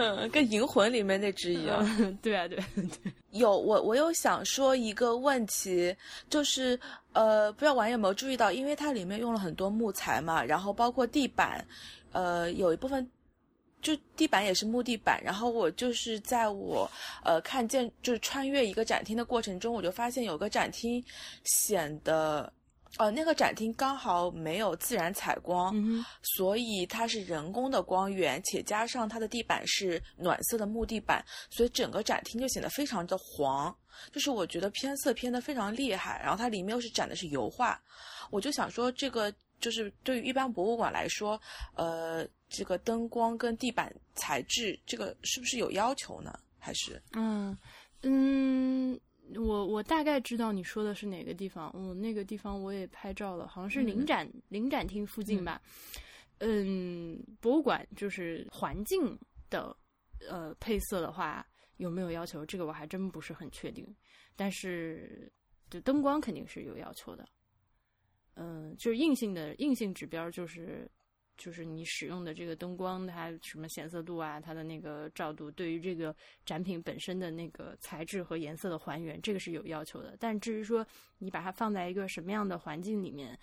[0.00, 2.16] 嗯，跟《银魂》里面那只一样。
[2.22, 3.12] 对啊，对对。
[3.32, 5.94] 有我，我有想说一个问题，
[6.28, 6.78] 就是
[7.12, 11.64] 呃，不知道网友有没有注意到，因为它里面用了很多木材嘛，然后包括地板，
[12.12, 13.08] 呃，有一部分
[13.82, 15.20] 就地板也是木地板。
[15.22, 16.90] 然后我就是在我
[17.22, 21.04] 呃看见就是穿越一个展厅的过程中，我就发现有个展厅
[21.44, 22.52] 显得。
[22.98, 25.74] 哦，那个展厅刚好没有自然采光，
[26.22, 33.74] 所以它是人工的光源，且加上它的地板是暖色的木地板，所以整个展厅就显得非常的黄。
[34.12, 37.80] 就是我觉得偏色偏的非常厉害，然后它里面又是展的是油画，
[38.30, 41.40] 我就想说，这个就是对于一般博物馆来说，
[41.76, 46.38] 呃，这个灯光跟地板材质，这个是不是有要求呢？
[46.58, 47.00] 还是？
[47.12, 47.56] 嗯
[48.02, 49.00] 嗯。
[49.36, 55.60] 我我大概知道你说的是哪个地方，嗯那个地方我也拍照了，好像是临展临展厅附近吧。
[56.38, 59.18] 嗯，博物馆就是环境
[59.48, 59.76] 的
[60.28, 62.44] 呃配色的话有没有要求？
[62.46, 63.86] 这个我还真不是很确定。
[64.36, 65.30] 但是
[65.68, 67.28] 就灯光肯定是有要求的。
[68.34, 70.90] 嗯，就是硬性的硬性指标就是。
[71.40, 76.14] 就是你使用的这个灯光，它什么显色度啊，它的那个照度，对于这个
[76.44, 80.14] 展品本身的那个材质和颜色的还原，这个是有要求的。
[80.20, 80.86] 但至于说
[81.16, 83.38] 你把它放在一个什么样的环境里面，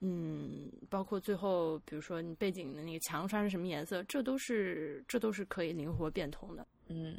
[0.00, 6.66] 嗯，包括最后比如说你背景的那个墙刷成什么颜色，这都是这都是可以灵活变通的。
[6.88, 7.16] 嗯，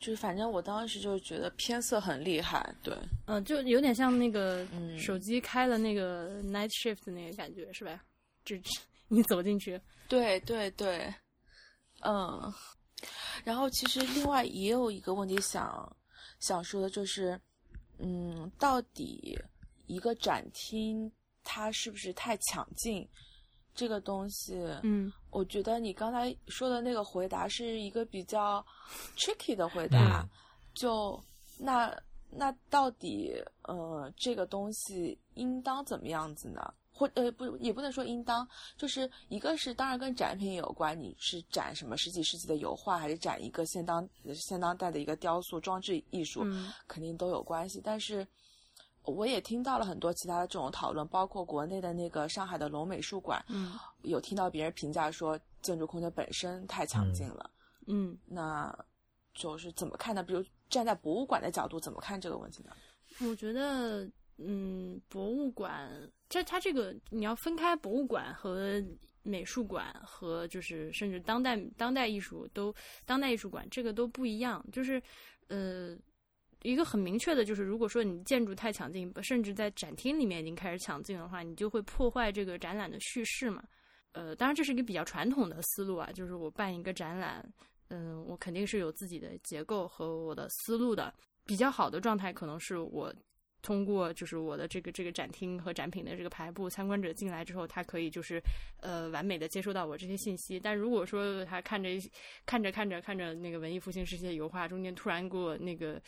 [0.00, 2.92] 就是反正我当时就觉得偏色很厉害，对，
[3.26, 4.66] 嗯，就有点像那个
[4.98, 8.02] 手机开了那个 night shift 那个感觉，是吧？
[8.44, 8.60] 这。
[9.12, 11.14] 你走进去， 对对对，
[12.00, 12.52] 嗯，
[13.44, 15.94] 然后其实另外也有一个问题想
[16.40, 17.38] 想说的就是，
[17.98, 19.38] 嗯，到底
[19.86, 21.12] 一个展厅
[21.44, 23.06] 它是不是太抢镜？
[23.74, 28.64] 这个东西，嗯，我觉得你刚才说的那个回答是一个比较
[29.16, 30.26] tricky 的回答，
[30.74, 31.22] 就
[31.58, 31.94] 那
[32.30, 33.32] 那到底
[33.62, 36.60] 呃这个东西应当怎么样子呢？
[37.02, 46.44] 或呃不也不能说应当，就是一个是当然跟展品有关，你是展什么十几世纪的油画，还是展一个现当现当代的一个雕塑装置艺术，
[46.86, 47.80] 肯定都有关系。
[47.82, 48.24] 但是
[49.02, 53.72] 我也听到了很多其他的这种讨论，包括国内的那个上海的龙美术馆，嗯，
[54.02, 57.50] 有听到别人评价说建筑空间本身太强劲了，
[57.88, 58.72] 嗯，那
[59.34, 60.22] 就是怎么看呢？
[60.22, 62.70] 比如站在博物馆的角度怎么看这个问题呢？
[63.28, 64.08] 我觉得。
[64.38, 65.90] 嗯，博物馆，
[66.28, 68.82] 这它这个你要分开博物馆和
[69.22, 72.74] 美术馆和就是甚至当代当代艺术都
[73.04, 75.00] 当代艺术馆这个都不一样，就是
[75.48, 75.96] 呃
[76.62, 83.62] 一个很明确的就是，如果说你建筑太抢镜，甚至在展厅里面已经开始抢镜的话，你就会破坏这个展览的叙事嘛。
[84.12, 87.48] 呃，当然这是一个比较传统的思路啊，就是我办一个展览，
[87.88, 91.12] 嗯，我肯定是有自己的结构和我的思路的。
[91.44, 93.12] 比较好的状态可能是我。
[93.62, 98.42] 通过就是我的这个这个展厅和展品的这个排布，参观者进来之后，他可以就是
[98.80, 100.60] 呃完美的接收到我这些信息。
[100.60, 101.88] 但如果说他看着
[102.44, 105.98] 看着看着看着那个文艺复兴时期的油画，中间突然给我那个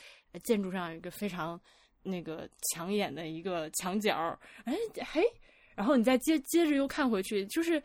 [0.42, 1.59] 建筑上有一个非常
[2.02, 4.74] 那个抢眼的一个墙角，哎
[5.12, 5.22] 嘿，
[5.74, 7.82] 然后你再接接着又看回去，就是。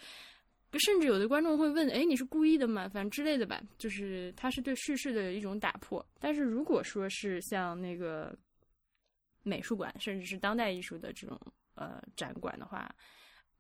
[0.78, 2.88] 甚至有的观众会问：“哎，你是故意的吗？
[2.88, 6.06] 反正之类的吧。”就是它是对叙事的一种打破。
[6.20, 8.38] 但是如果说是像那个
[9.44, 11.40] 美术馆，甚至是当代艺术的这种
[11.76, 12.94] 呃展馆的话，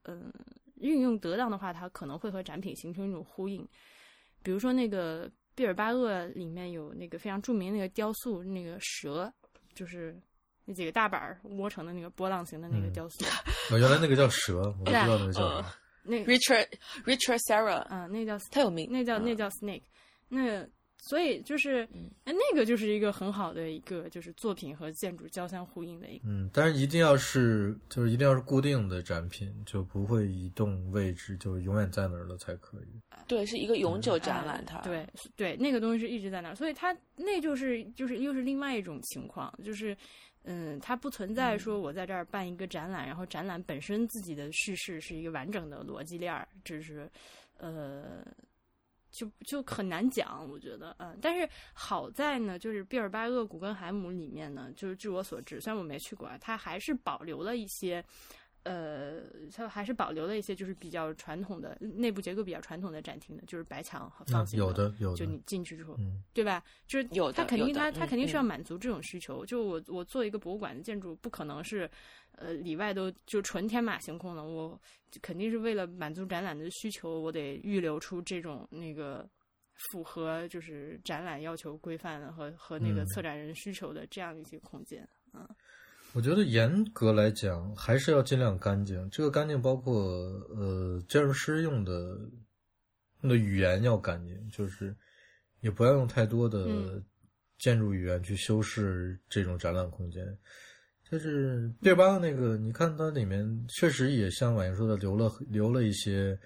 [0.04, 0.32] 嗯，
[0.76, 3.68] 运用得当的话，它可能会和展品形成一种呼应。
[4.42, 9.32] 比如说那个毕尔巴鄂里面有那个非常著名那个雕塑，那个蛇，
[9.74, 10.18] 就是
[10.66, 13.26] 那几个大板窝成的那个波浪形的那个雕塑。
[13.72, 15.74] 哦，原来那个叫蛇，我不知道那个叫什么。
[16.02, 16.68] 那 Richard
[17.04, 19.84] Richard Sarah 嗯，那叫太有名，那叫那叫 Snake，
[20.30, 20.66] 那
[21.00, 21.88] 所以就是
[22.26, 26.28] 哎，那个就是一个很好的一个就是作品和建筑交相呼应的一个。
[26.28, 33.02] 嗯，但是一定要是就是一定要是固定的展品，就不会移动位置，就永远在那儿了才可以。
[33.28, 39.96] 对，是一个永久展览，它对对，那个东西是一直在那儿，所以它那就是就是又是另外一种情况，就是。
[40.46, 47.12] 嗯，它不存在说我在这儿办一个展览，然后展览本身自己的叙事是一个完整的逻辑链儿，这是
[47.58, 48.26] 呃，
[49.12, 58.04] 就就很难讲，我觉得，嗯，但是好在呢，就是毕尔巴鄂古根海姆里面呢，就是据我所知，虽然我没去过，它还是保留了一些。
[58.64, 59.22] 呃，
[59.56, 64.66] 它还是保留了一些，就是比较传统的内部结构比较传统的展厅的，就是白墙和方形的。
[64.66, 65.18] 有的，有的。
[65.18, 65.98] 就你进去之后，
[66.34, 66.62] 对吧？
[66.86, 69.46] 就是有它肯定，它它肯定是要满足这种需求。
[69.46, 71.90] 就我我做一个博物馆的建筑，不可能是
[72.40, 74.44] 呃里外都就纯天马行空了。
[74.44, 74.80] 我
[75.22, 79.30] 肯定是为了满足展览的需求，我得预留出这种那个
[79.92, 85.48] 符合就是展览要求规范和和那个策展人需求的这样一些空间，嗯。
[86.14, 89.08] 我觉得严格来讲，还是要尽量干净。
[89.12, 89.94] 这个干净包括，
[90.50, 92.20] 呃，建筑师用的
[93.22, 94.96] 用的语言要干净，就是
[95.60, 97.00] 也不要用太多的
[97.60, 100.26] 建筑语言去修饰这种展览空间。
[101.12, 106.38] 就是毕尔巴鄂那个，你看它里面确实也像婉莹说的，留了留了一些。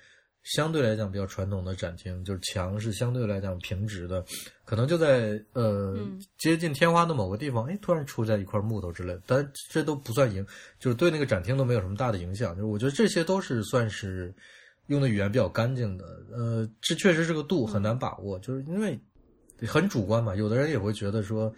[0.57, 4.21] 相对来讲比较传统的展厅，就是墙是相对来讲平直的，
[4.65, 5.97] 可能就在呃
[6.37, 10.45] 接近天花的某个地方，哎，突然出在一块木头之类的，但这都不算影，
[10.81, 12.53] 就是对那个展厅都没有什么大的影响。
[12.53, 14.35] 就是我觉得这些都是算是
[14.87, 18.99] 用的语言比较干净的，呃，这确实是个度很难把握，就是因为
[19.65, 21.55] 很主观嘛，有的人也会觉得说。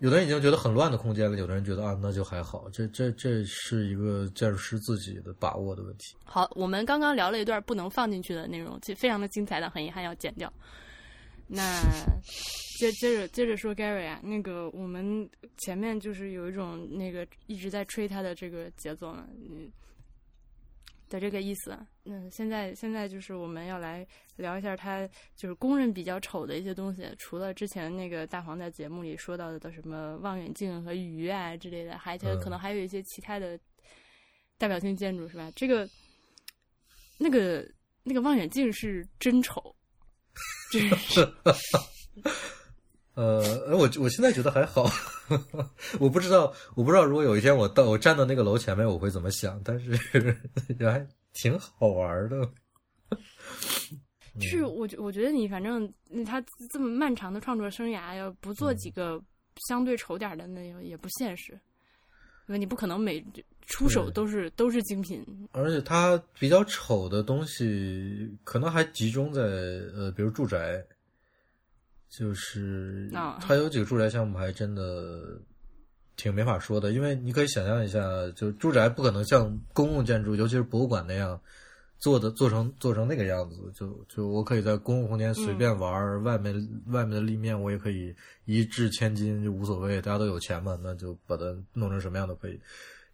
[0.00, 2.68] 有的人已经觉得很乱的空间了，有的人觉得啊，那就还好。
[2.70, 6.14] 这这这是一个建筑师自己的把握的问题。
[6.24, 10.52] 好，我们刚刚聊了一段不能放进去的内容，其实非常的精彩但，很遗憾要剪掉。
[11.46, 11.82] 那
[12.78, 19.70] 接接着接着说 Gary 啊，那个我们前面就是有一种那个一直在吹他的这个节奏嘛，嗯。
[21.08, 24.06] 的这个意思，那现在现在就是我们要来
[24.36, 33.58] 聊一下他就是公认比较丑的一些东西，除了之前那个大黄在节目里说到的什么望远镜和鱼啊之类的，还可能还有一些其他的
[34.56, 35.50] 代表性建筑是吧？
[35.56, 35.88] 这个
[37.18, 37.66] 那个
[38.02, 39.74] 那个望远镜是真丑，
[40.70, 41.26] 真是。
[43.18, 44.88] 呃，我我现在觉得还好，
[45.98, 49.90] 我不知道，我不知道如果有一天我到我站到那个楼前面，我会怎么想，但是
[50.78, 52.48] 也还挺好玩的。
[54.38, 55.92] 就是我觉我觉得你反正
[56.24, 56.40] 他
[56.70, 59.20] 这么漫长的创作生涯，要不做几个
[59.66, 61.58] 相对丑点的，那也不现实，
[62.46, 63.20] 因为你不可能每
[63.66, 65.26] 出手都是都是精品。
[65.50, 70.86] 而且他比较丑的东西，可能还集中在呃，比如住宅。
[72.08, 75.38] 就是它有几个住宅项目还真的
[76.16, 78.00] 挺没法说的，因为你可以想象一下，
[78.34, 81.38] 就住宅不可能像公共建筑，尤其是博物馆那样
[81.98, 83.70] 做的做成做成那个样子。
[83.74, 86.54] 就就我可以在公共空间随便玩，外面
[86.86, 88.12] 外面的立面我也可以
[88.46, 91.44] 一掷千金就无所谓，大家都有钱嘛，那就把它
[91.74, 92.58] 弄成什么样都可以。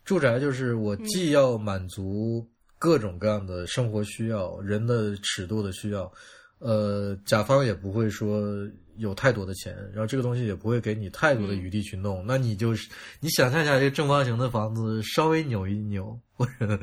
[0.05, 6.11] 住宅就是我既要满足各种各样的生活需要，人的尺度的需要，
[6.59, 8.41] 呃，甲方也不会说。
[8.97, 12.89] 有太多的钱，然后这个东西也不会给你太多的余地去弄，那你就是
[13.21, 16.79] 你想象一下，这个正方形的房子稍微扭一扭， 或者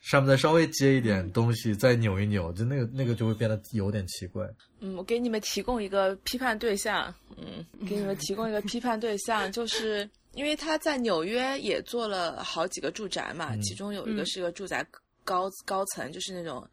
[0.00, 4.48] 上面再稍微接一点东西，再扭一扭，就那个那个就会变得有点奇怪。
[4.80, 14.86] 嗯，我给你们提供一个批判对象，嗯，给你们提供一个批判对象， 就是因为他在纽约也做了好几个住宅嘛，其中有一个是个住宅
[15.24, 16.64] 高高层，就是那种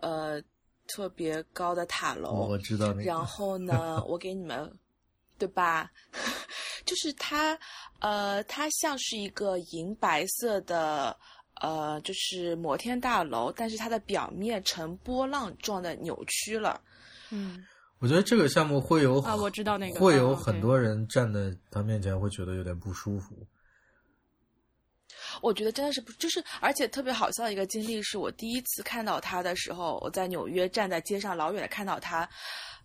[0.00, 0.42] 呃。
[0.88, 3.02] 特别高的塔楼，我知道那个。
[3.02, 4.68] 然后呢， 我给你们，
[5.38, 5.88] 对吧？
[6.84, 7.56] 就是它，
[8.00, 11.16] 呃，它像是一个银白色的，
[11.60, 16.80] 呃，就是摩天大楼，但是它的表面呈波浪状的扭曲了。
[17.30, 17.62] 嗯，
[17.98, 23.36] 我觉得这个项目会有啊，我知道那个会有哦很多人站在他面前会觉得有点不舒服。
[25.40, 32.28] 我觉得真的是不，就是而且特别好笑的一个经历，是我第一次看到他的时候，我在纽约站在街上老远的看到他。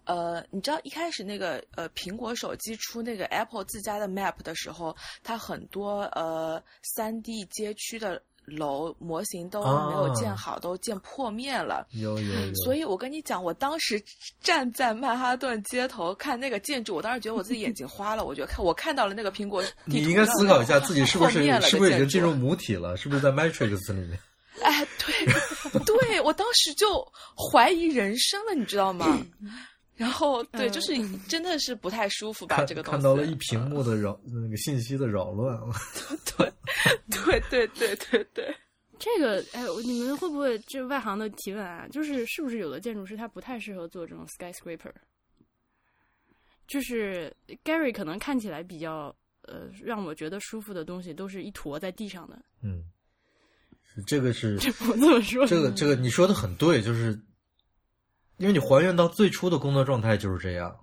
[0.05, 4.93] 呃，你知道一开始那个呃苹果手机出那个 Apple 自家的 Map 的时候，
[5.23, 11.87] 它很多呃三 D 街区的楼模型都没有建好，都建破灭了。
[11.91, 14.01] 有有有，所以我跟你讲，我当时
[14.41, 18.25] 站在曼哈顿街头看那个建筑，我当时觉得我自己眼睛花了。
[18.25, 22.95] 我觉得看我看到了那个苹果 你应该思考一下自己是不是破灭了是不是已经进入母体了？
[22.97, 24.19] 是不是在 Matrix 里面？
[24.61, 29.19] 哎，对， 对我当时就怀疑人生了，你知道吗？
[29.95, 30.93] 然后，对，就是
[31.27, 32.55] 真的是不太舒服吧？
[32.55, 35.57] 看这个东西看到了一屏幕的扰那个信息的扰乱。
[36.37, 36.51] 对，
[37.09, 38.55] 对，对，对，对，对。
[38.99, 41.87] 这个，哎，你们会不会这外行的提问啊？
[41.89, 44.91] 就是是不是有的建筑师他不太适合做这种 skyscraper？
[46.67, 47.35] 就是
[47.65, 52.39] Gary 可能看起来比较呃让我觉得舒服的东西，都是一坨在地上的。
[52.61, 52.85] 嗯，
[54.07, 57.19] 这个是 这我这么说，这个这个你说的很对，就是
[58.43, 60.77] 因为你还原到最初的工作状态就是这样。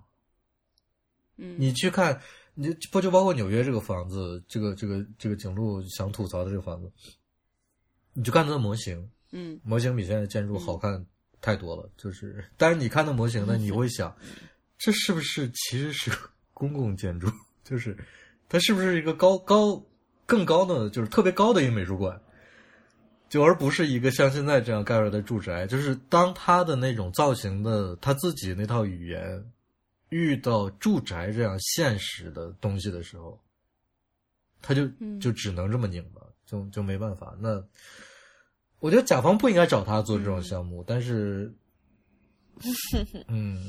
[1.37, 2.19] 嗯，你去看，
[2.55, 6.91] 你不就包括纽约这个房子，这个这个这个景路想吐槽的这个房子，
[8.13, 11.05] 你就看它的模型，嗯模型比现在建筑好看
[11.39, 11.87] 太多了。
[11.95, 14.11] 就是，但是你看它模型呢，你会想，
[14.79, 16.09] 这是不是其实是
[16.55, 17.27] 公共建筑？
[17.63, 17.95] 就是
[18.49, 19.79] 它是不是一个高高
[20.25, 22.19] 更高的，就是特别高的一个美术馆？
[23.31, 29.41] 就而不是一个像现在这样盖出来的住宅，就是当他的那种造型的他自己那套语言
[30.09, 33.39] 遇到住宅这样现实的东西的时候，
[34.61, 35.17] 他就嗯。
[35.17, 37.33] 就只能这么拧巴，就就没办法。
[37.39, 37.63] 那
[38.79, 41.49] 我觉得甲方不应该找他做这种项目，但是，
[43.29, 43.63] 嗯，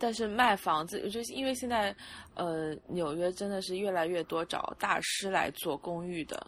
[0.00, 1.94] 但是卖房子，就是因为现在，
[2.34, 6.44] 呃，纽约真的是越来越多找大师来做公寓的，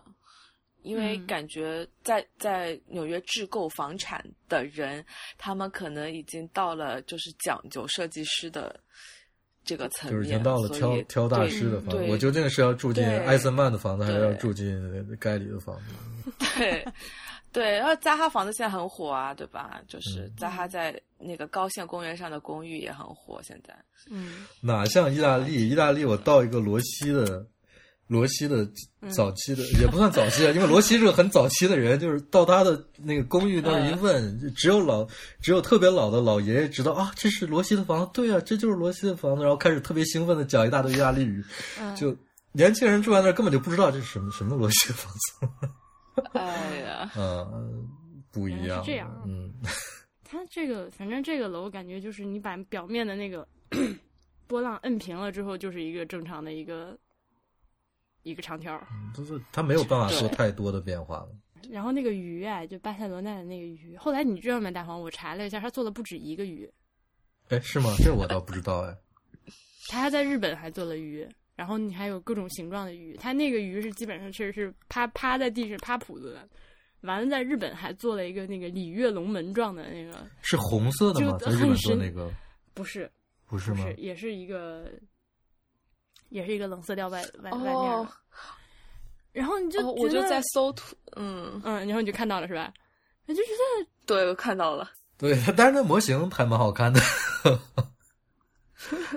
[0.83, 5.05] 因为嗯感觉在在纽约置购房产的人，
[5.37, 8.79] 他们可能已经到了就是讲究设计师的
[9.65, 12.07] 这个层面，就是已经到了挑挑大师的房子。
[12.09, 15.95] 我究竟是要住进对艾森曼的房子，还是要住进盖里的房子？
[16.59, 16.87] 对，
[17.53, 19.81] 对，然后扎哈房子现在很火啊，对吧？
[19.89, 23.75] 就是嗯扎哈在那个高线公园上的公寓也很火，现在。
[24.11, 25.69] 嗯哪像意大利？
[25.71, 27.45] 意大利，我到一个罗西的，
[28.09, 28.67] 罗西的
[29.11, 35.07] 早期的、也不算早期啊，因为罗西是个很早期的人，就是到他的那个公寓那儿一问，只有老
[35.41, 41.45] 只有特别老的老爷爷知道啊，这是罗西的房子，对啊，这就是罗西的房子，然后开始特别兴奋的讲一大堆意大利语，
[41.79, 42.17] 嗯，就
[42.53, 45.71] 年轻人住在那儿根本就不知道这是什么什么罗西的房子，
[46.33, 47.87] 哎呀， 嗯，
[48.33, 49.53] 不一样，这样嗯，
[50.25, 53.47] 它这个反正这个楼感觉就是你把表面的那个
[54.49, 56.97] 波浪摁平了之后，就是一个正常的一个
[58.23, 58.87] 一个长条儿。
[59.15, 61.29] 就是他没有办法做太多的变化了，
[61.71, 64.71] 然后那个鱼啊，就巴塞罗那的那个鱼，后来你知道吗？
[64.71, 66.71] 大黄，我查了一下，他做了不止一个鱼，
[67.49, 67.95] 哎，是吗？
[67.99, 68.97] 这我倒不知道，哎，
[69.89, 71.29] 他还在日本还做了鱼。
[71.57, 76.49] 然后你还有各种形状的鱼，他那个鱼是基本上是是趴趴在地上趴谱子的。
[77.01, 81.33] 完了，在日本还做了一个那个鲤跃龙门状的那个，是红色的吗？
[81.33, 82.33] 就在日本做那个
[82.75, 83.11] 不是
[83.45, 83.85] 不是吗？
[83.87, 84.89] 是，也是一个，
[86.29, 88.09] 也是一个冷色调外外外面哦。
[89.33, 92.73] 然后你就哦，我就在搜图，嗯，嗯，然后你就看到了是吧？
[93.27, 94.91] 我就觉得对，我看到了。
[95.17, 97.01] 对，但是那模型还蛮好看的。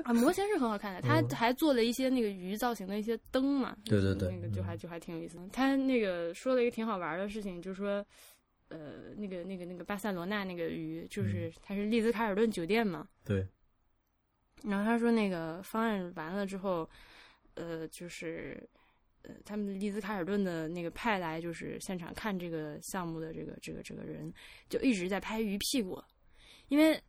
[0.03, 5.43] 啊，模型是很好看的，他嗯还做了一些那个鱼造型的一些灯嘛，对对对那个就嗯还就还挺有意思的。
[5.53, 8.03] 他那个说了一个挺好玩的事情，就是说，
[8.69, 13.47] 呃，那个那个那个巴塞罗那那个鱼，就是它是丽兹卡尔顿酒店嘛，对，
[14.63, 16.87] 然后他说那个方案完了之后，
[17.55, 18.67] 呃，就是
[19.23, 24.33] 呃，他们利兹卡尔顿的那个派来就是现场看这个项目的这个这个这个人，
[24.69, 26.01] 就一直在拍鱼屁股，
[26.69, 26.99] 因为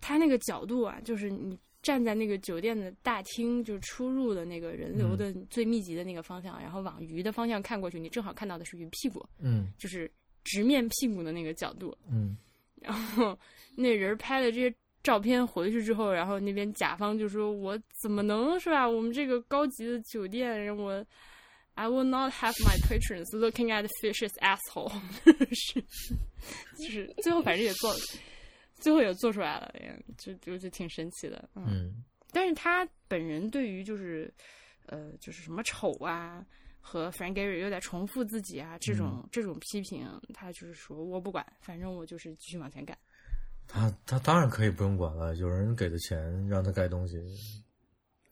[0.00, 9.72] 他那个角度啊，就是你站在那个酒店的大厅，就是出入的那个人流的最密集的那个方向，然后往鱼的方向看过去，你正好看到的是鱼屁股，嗯。
[9.78, 10.10] 就是
[10.42, 11.96] 直面屁股的那个角度。
[12.10, 12.36] 嗯。
[12.80, 13.38] 然后
[13.74, 14.74] 那人拍的这些
[15.06, 18.88] 照片回去之后，然后那边甲方就说：“我怎么能是吧？
[18.88, 21.06] 我们这个高级的酒店，我
[21.74, 24.90] I will not have my patrons looking at fish's asshole
[25.54, 25.80] 是，
[26.76, 27.94] 就是最后反正也做，
[28.80, 29.72] 最后也做出来了，
[30.18, 31.64] 就就就挺神奇的，嗯。
[31.68, 34.28] 嗯但是他本人对于就是
[34.86, 36.44] 呃，就是什么丑啊，
[36.80, 42.98] 和 Frank Gehry 又在重复自己啊，这种这种批评，他就是说我不管，反正我就是继续往前干。
[43.68, 47.16] 他他当然可以不用管了，有人给的钱让他盖东西，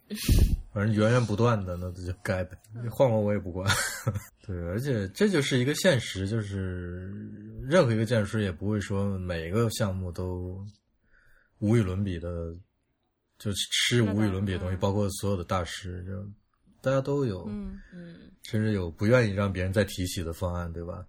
[0.73, 2.57] 反正源源不断的，那他就盖呗。
[2.91, 3.69] 换我我也不管。
[4.47, 7.11] 对，而且这就是一个现实，就是
[7.63, 10.63] 任何一个建筑师也不会说每个项目都
[11.59, 12.55] 无与伦比的，
[13.39, 16.23] 就是吃无与伦比的东西，包括所有的大师，就
[16.83, 21.07] 大家都有，嗯嗯，甚至有不愿意让别人再提起的方案，对吧？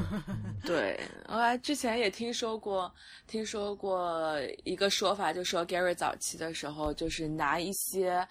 [0.64, 2.92] 对，我还之前也听说过，
[3.26, 8.26] 听说过一个说法，就说 Gary 早期的时候，就是拿一些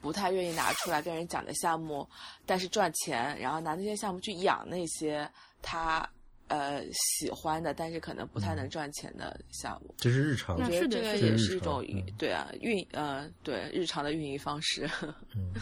[0.00, 2.08] 不太愿意拿出来跟人讲的项目，
[2.44, 5.28] 但是赚钱，然后拿那些项目去养那些
[5.62, 6.08] 他
[6.48, 9.94] 呃喜欢的，但是可能不太能赚钱的项目。
[9.98, 12.04] 这是日常，我觉得这个也是一种嗯。
[12.18, 14.88] 对啊运呃对日常的运营方式。
[15.34, 15.52] 嗯，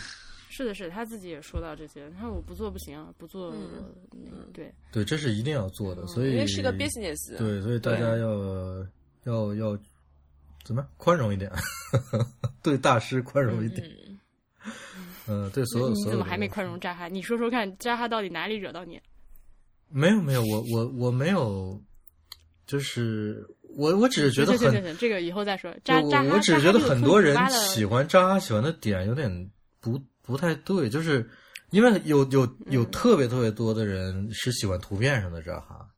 [0.57, 2.09] 是的，是的，他自己也说到这些。
[2.11, 3.53] 他说我不做不行，不做，
[4.13, 7.37] 嗯对，对，这是一定要做的，所以因为是个 business。
[7.37, 8.87] 对，所以大家要
[9.25, 9.77] 要要
[10.65, 11.51] 怎么样宽容一点，
[12.63, 13.85] 对大师宽容一点。
[15.27, 17.09] 嗯，嗯，对所有你所有的怎么还没宽容扎哈？
[17.09, 19.01] 你说说看，扎哈到底哪里惹到你？
[19.89, 21.83] 没有没有，我我我没有，
[22.65, 23.45] 就是
[23.77, 25.75] 我我只是觉得很，行行行，这个以后再说。
[25.83, 29.51] 扎扎哈，我只是觉得很多人喜欢扎哈喜欢的点有点
[29.81, 31.29] 不不太对，就是
[31.71, 35.89] 因为有有有嗯特别特别多的人是喜欢图片上的扎哈。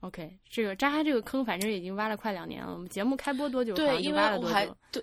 [0.00, 2.72] OK，这个扎哈这个坑，反正已经挖了快两年了。
[2.72, 3.74] 我们节目开播多久？
[3.74, 4.66] 对，因为我还？
[4.92, 5.02] 对，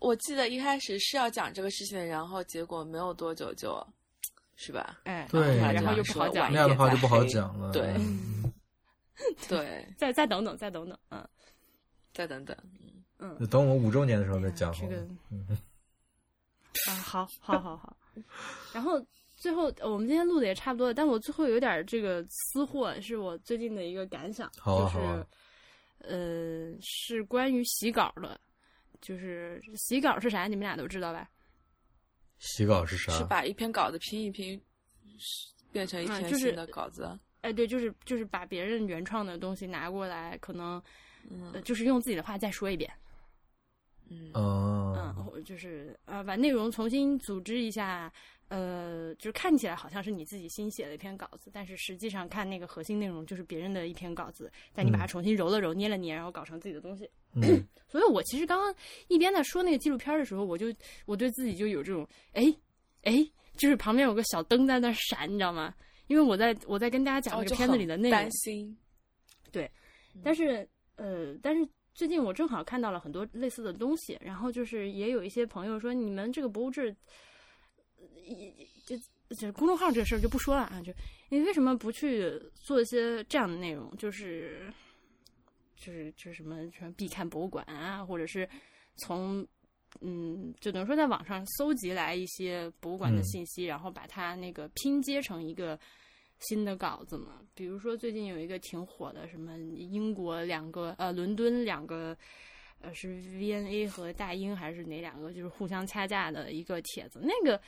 [0.00, 3.86] 我记得一开始是要讲这个事情，然后结果没有多久就，
[4.56, 4.98] 是吧？
[5.04, 7.72] 哎，对然后又不好讲那样的话就不好讲了。
[7.72, 8.52] 对嗯
[9.48, 11.24] 对，再再等等，再等等，嗯
[12.12, 12.56] 再等等，
[13.20, 14.88] 嗯，等我们五周年的时候再讲好这。
[14.88, 14.96] 个
[16.90, 17.96] 啊，好，好，好，好。
[18.72, 19.04] 然后
[19.36, 25.26] 最后呃我们今天录的也差不多了，但我最后有点这个私货，是我最近的一个感想，好啊就是
[26.08, 28.40] 呃，是关于洗稿的，
[29.00, 31.28] 就是洗稿是啥，你们俩都知道吧？
[32.38, 33.12] 洗稿是啥？
[33.12, 34.60] 是把一篇稿子拼一拼，
[35.70, 37.16] 变成一篇新的稿子。
[37.42, 40.82] 哎，对，就是就是把别人原创的东西拿过来，可能、
[41.30, 42.92] 嗯呃、就是用自己的话再说一遍，
[44.12, 44.30] 嗯。
[44.34, 44.94] 哦。
[44.96, 48.12] 嗯，或就是呃把内容重新组织一下，
[48.48, 55.08] 呃，就是看起来好像是你自己新写的一篇稿子，但是实际上看那个核心内容就是别人的一篇稿子，但你把它嗯。
[55.08, 57.08] 重新揉了揉、捏了捏，然后搞成自己的东西。
[57.34, 57.42] 嗯。
[57.88, 58.74] 所以我其实刚刚
[59.08, 60.66] 一边在说那个纪录片的时候，我就
[61.06, 62.54] 我对自己就有这种哎
[63.02, 65.74] 哎，就是旁边有个小灯在那闪，你知道吗？
[66.08, 68.76] 因为我在我在跟大家讲这个片子里的内容，担心，
[70.22, 76.94] 但是呃，但是最近我正好看到了很多类似的东西，然后就是也有一些朋友说，你们这个博物志，
[78.86, 78.96] 就
[79.36, 80.92] 就公众号这事儿就不说了啊，就
[81.28, 83.94] 你为什么不去做一些这样的内容？
[83.96, 84.72] 就是
[85.76, 88.48] 就是就是什么什么必看博物馆啊，或者是
[88.96, 89.46] 从
[90.00, 95.78] 嗯，就等于说在网上搜集来一些博物馆的嗯信息，然后把它那个拼接成一个
[96.42, 97.40] 新的稿子嘛。
[97.54, 102.16] 比如说最近有一个挺火的，什么英国两个呃伦敦两个
[102.80, 107.20] 呃是 VNA 和大英还是哪两个，就是互相掐架的一个帖子。
[107.22, 107.60] 那个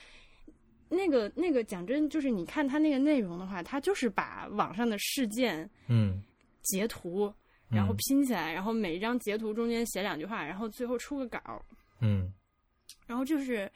[0.88, 6.22] 那个那个讲真，就是你看他那个内容的话，他就是把网上的事件嗯
[6.62, 7.32] 截图。
[7.70, 11.60] 然后嗯拼起来，然后每一张截图中间写两句话，然后最后出个稿儿，
[12.00, 12.32] 嗯
[13.06, 13.68] 然后就是，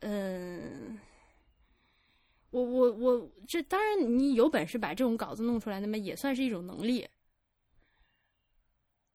[0.00, 0.98] 嗯、
[2.62, 7.06] 我我我这当然你有本事把这种稿子弄出来，那么也算是一种能力。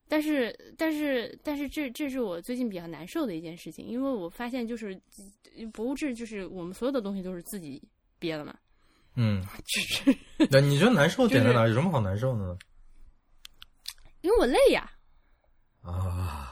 [0.08, 5.00] 但是但是但是这这是我最近比较难受的一件事情，因为我发现就是
[5.72, 7.82] 博物志就是我们所有的东西都是自己
[8.20, 8.54] 憋的嘛，
[9.16, 10.18] 嗯， 就是
[10.52, 11.66] 那你觉得难受点在哪？
[11.68, 12.58] 有什么好难受的呢？
[14.22, 14.92] 因为我累呀。
[15.82, 16.51] 啊，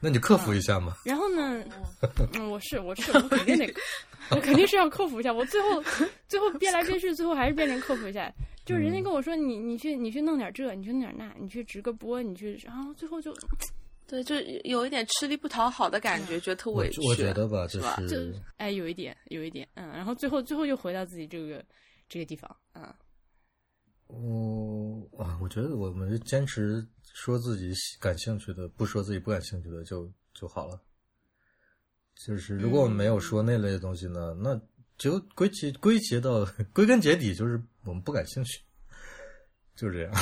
[0.00, 0.94] 那你克服一下嘛。
[1.04, 1.64] 然后呢，
[2.34, 3.74] 嗯，我是我是我肯定得，
[4.30, 5.32] 我肯定是要克服一下。
[5.32, 5.82] 我最后
[6.28, 8.32] 最后变来变去，最后还是变成克服一下。
[8.64, 13.32] 就是人家跟我说你你去你去弄点这，你去弄点那，你去直个播，你去，然后最后就
[14.08, 17.00] 对，就有一点吃力不讨好的感觉，觉得特委屈。
[17.06, 18.16] 我觉得吧，就是吧就
[18.56, 21.64] 哎有一点有一点嗯，然后最后最后又回到自己这个
[22.08, 22.92] 这个地方嗯，
[24.08, 26.84] 我啊，我觉得我们坚持
[27.16, 30.78] 说自己喜感兴趣的，不说自己不感兴趣的就就好了。
[32.14, 34.60] 就是如果我们没有说那类的东西呢，那
[34.98, 36.44] 就归结归结到
[36.74, 38.60] 归根结底就是我们不感兴趣，
[39.74, 40.12] 就是这样。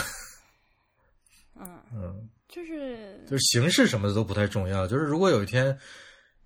[1.56, 4.86] 嗯，嗯，就是就是形式什么的都不太重要。
[4.86, 5.76] 就是如果有一天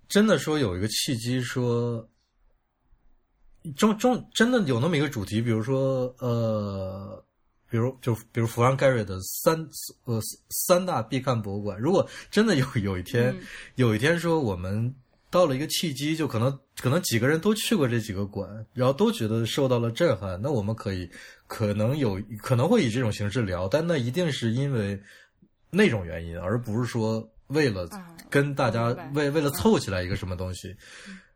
[0.07, 2.09] 真的说有一个契机说，
[3.77, 7.23] 中中真的有那么一个主题，比如说呃，
[7.69, 9.55] 比如就比如弗兰盖瑞的三
[10.05, 10.19] 呃
[10.49, 13.41] 三大必看博物馆，如果真的有 有一天、嗯。
[13.75, 14.93] 有一天说我们
[15.29, 21.09] 到了一个契机，就可能可能几个人都去过这几个馆，然后都觉得受到了震撼，那我们可以
[21.47, 24.99] 可能有可能会以这种形式聊，但那一定是因为
[25.69, 30.75] 那种原因，而不是说为了啊跟大家为为了凑起来一个什么东西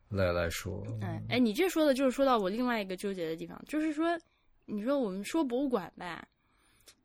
[0.10, 0.84] 来来说。
[1.02, 4.08] 哎哎，你这说的就是说到我另外一个纠结的地方，就是说，
[4.66, 6.28] 你说我们说博物馆吧，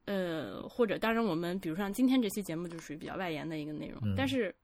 [0.04, 4.54] 呃，或者当然我们比如像今天这期节目就属于比较外延的一个内容，嗯但是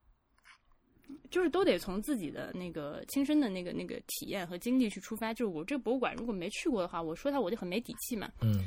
[1.31, 5.35] 就是都得从自己的那个亲身的那个那个体验和经历去出发。
[5.35, 8.31] 就是我这博物馆如果没去过的话，我说它我就很没底气嘛。
[8.41, 8.65] 嗯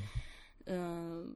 [0.69, 1.33] 嗯、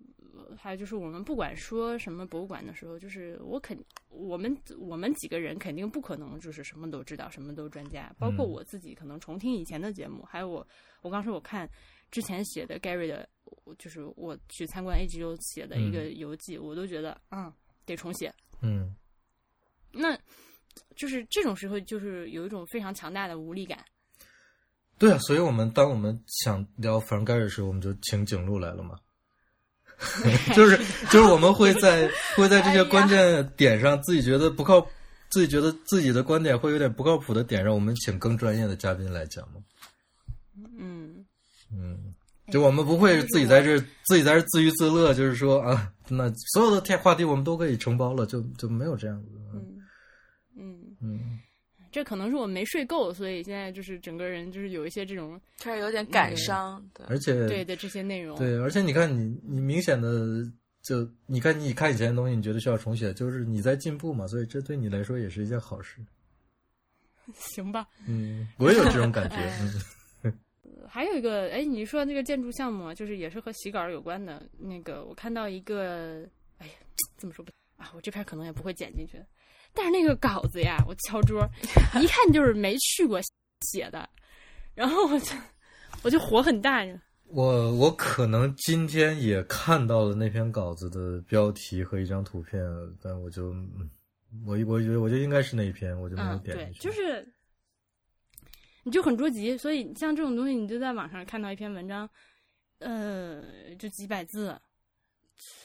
[0.57, 3.77] 还有就是我们不管说什么博物馆的时候，就是我肯
[4.09, 8.13] 我们我们几个人肯定不可能就是什么都知道，什么都专家。
[8.19, 10.67] 包括嗯我自己可能重听以前的节目，还有我
[11.01, 11.67] 我刚说我看
[12.11, 13.27] 之前写的 Gary 的，
[13.79, 17.51] 就是我去参观 AGO 写的一个游记，我都觉得嗯
[17.85, 18.33] 得重写。
[18.61, 18.93] 嗯
[19.91, 20.17] 那
[20.95, 23.83] 就是这种时候，就是有一种非常强大的无力感。
[24.97, 28.99] 对啊，所以我们当我们想聊弗兰盖瑞的时候，我们就请景路来了嘛。
[30.55, 30.77] 就是
[31.09, 34.79] 就是我们会在会在这些关键点上，自己觉得不靠，
[35.29, 39.61] 自己觉得自己的观点会有点不靠谱的点，上我们请更专业的嘉宾来讲嘛。
[41.73, 41.97] 嗯，
[42.47, 49.29] 嗯，就我们不会自己在这自己在这自娱自乐，就是说啊，那所有的天话题我们都可以承包了，就就没有这样子。
[49.53, 49.77] 嗯
[50.57, 51.39] 嗯，嗯，
[51.91, 58.37] 这可能是我没睡够，所以现在就是整个人就是有一些这种开始有点感伤，对，而且对的这些内容。
[58.37, 60.43] 对，而且你看你，你明显的
[60.81, 66.01] 就你看你看以前的东西，你觉得需要重写，就是你在进步嘛，所以这对你来说也是一件好事。
[67.33, 67.87] 行吧。
[68.07, 69.37] 嗯，我也有这种感觉。
[70.93, 74.43] 还有一个，哎，你说那个建筑项目啊，就是也是和洗稿有关的。
[74.59, 76.27] 那个我看到一个，
[76.57, 76.73] 哎呀，
[77.17, 79.17] 这么说不啊，我这篇可能也不会剪进去。
[79.73, 81.47] 但是那个稿子呀，我敲桌，
[82.01, 83.21] 一看就是没去过
[83.61, 84.09] 写的，
[84.75, 85.33] 然后我就
[86.03, 87.01] 我就火很大呀。
[87.31, 92.61] 我我可能今天也看到了那篇稿子的标题和一张图片，
[93.01, 93.89] 但我就嗯
[94.45, 96.79] 我我觉得我觉得应该是那一篇，我就没有点进，去。
[96.81, 97.25] 就是
[98.83, 102.09] 你就很着急，所以像这种东西，你就在网上看到一篇文章，
[102.79, 103.41] 呃，
[103.77, 104.57] 就几百字，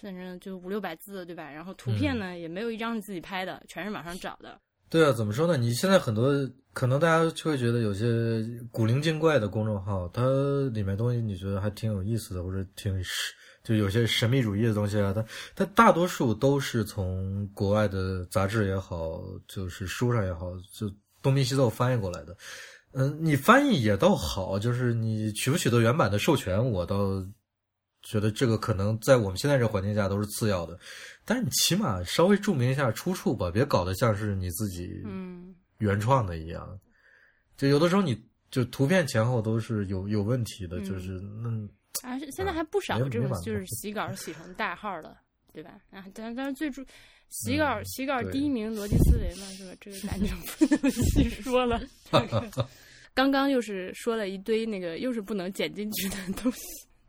[0.00, 1.50] 反正就五六百字，对吧？
[1.50, 4.60] 然后图片呢、也没有一张是自己拍的，全是网上找的。
[4.88, 5.56] 对啊，怎么说呢？
[5.56, 6.32] 你现在很多
[6.72, 10.22] 可能大家就会觉得有些古灵精怪的公众号，它
[10.72, 13.34] 里面东西你觉得还挺有意思的，或者挺神
[13.64, 15.24] 就有些神秘主义的东西啊，它
[15.56, 20.88] 它大多数都是从国外的杂志也好，就是书上也好，就
[21.20, 22.36] 东拼西凑翻译过来的。
[22.98, 27.22] 嗯，你翻译也倒好，就是你取不取得原版的授权，我倒
[28.02, 30.78] 觉得这个可能在我们现在这个环境下都是次要的。
[31.22, 36.66] 但是你起码稍微注明一下出处吧，别搞得像是你自己嗯，原创的一样。
[37.58, 38.18] 就有的时候你
[38.50, 45.14] 就图片前后都是有有问题的，嗯就是那而且现在还不少这种就是洗稿洗成代号的，
[45.52, 45.72] 对吧？
[45.90, 46.82] 啊，但但是最主
[47.28, 49.76] 洗稿、 嗯洗稿第一名逻辑思维嘛，是吧？
[49.80, 50.28] 这个咱就
[50.66, 51.78] 不能细说了。
[53.16, 56.60] 刚刚又是说了一堆那个又是不能剪进去的东西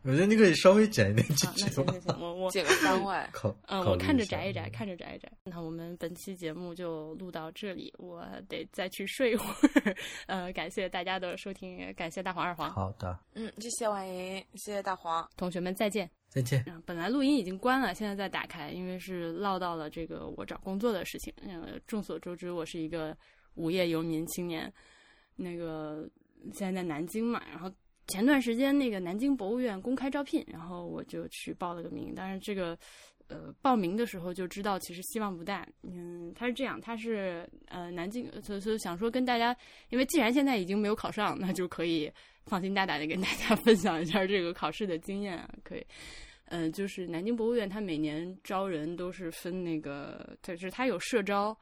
[0.03, 1.91] 我觉得你可以稍微剪一点进啊，那去吧。
[1.91, 3.29] 行行行，我我剪个番外。
[3.33, 5.29] 考嗯，我看着下摘一摘，嗯看着摘一摘。
[5.43, 9.45] 那我们本期节目就录到这里，我得再去睡一会
[9.81, 9.93] 儿。
[10.27, 15.27] 呃，感谢大家的收听，感谢大黄二黄，好的，嗯，谢谢婉莹，谢谢大黄。
[15.35, 16.09] 同学们再见。
[16.29, 16.63] 再见。
[16.67, 21.33] 嗯，本来录音已经关了，现在再打开，因为是唠到了这个我找工作的事情。
[21.45, 23.17] 呃，众所周知，我是一个
[23.55, 24.71] 无业游民青年，
[25.37, 26.09] 那个
[26.51, 27.71] 现在在南京嘛，然后
[28.07, 32.77] 前段时间那个南京博物院公开招聘，然后我就去报了个名，但是这个。
[33.29, 35.67] 呃，报名的时候就知道，其实希望不大。
[35.83, 39.53] 嗯，他是这样，他是呃南京，所以所以想说跟大家，
[39.89, 42.09] 因为既然现在已经没有考上，那就可以
[42.45, 45.85] 放心大胆的跟大家 分享一下这个考试的经验啊，可以。
[46.45, 51.53] 嗯，就是南京博物院，它每年招人都是分那个，就是它有社招，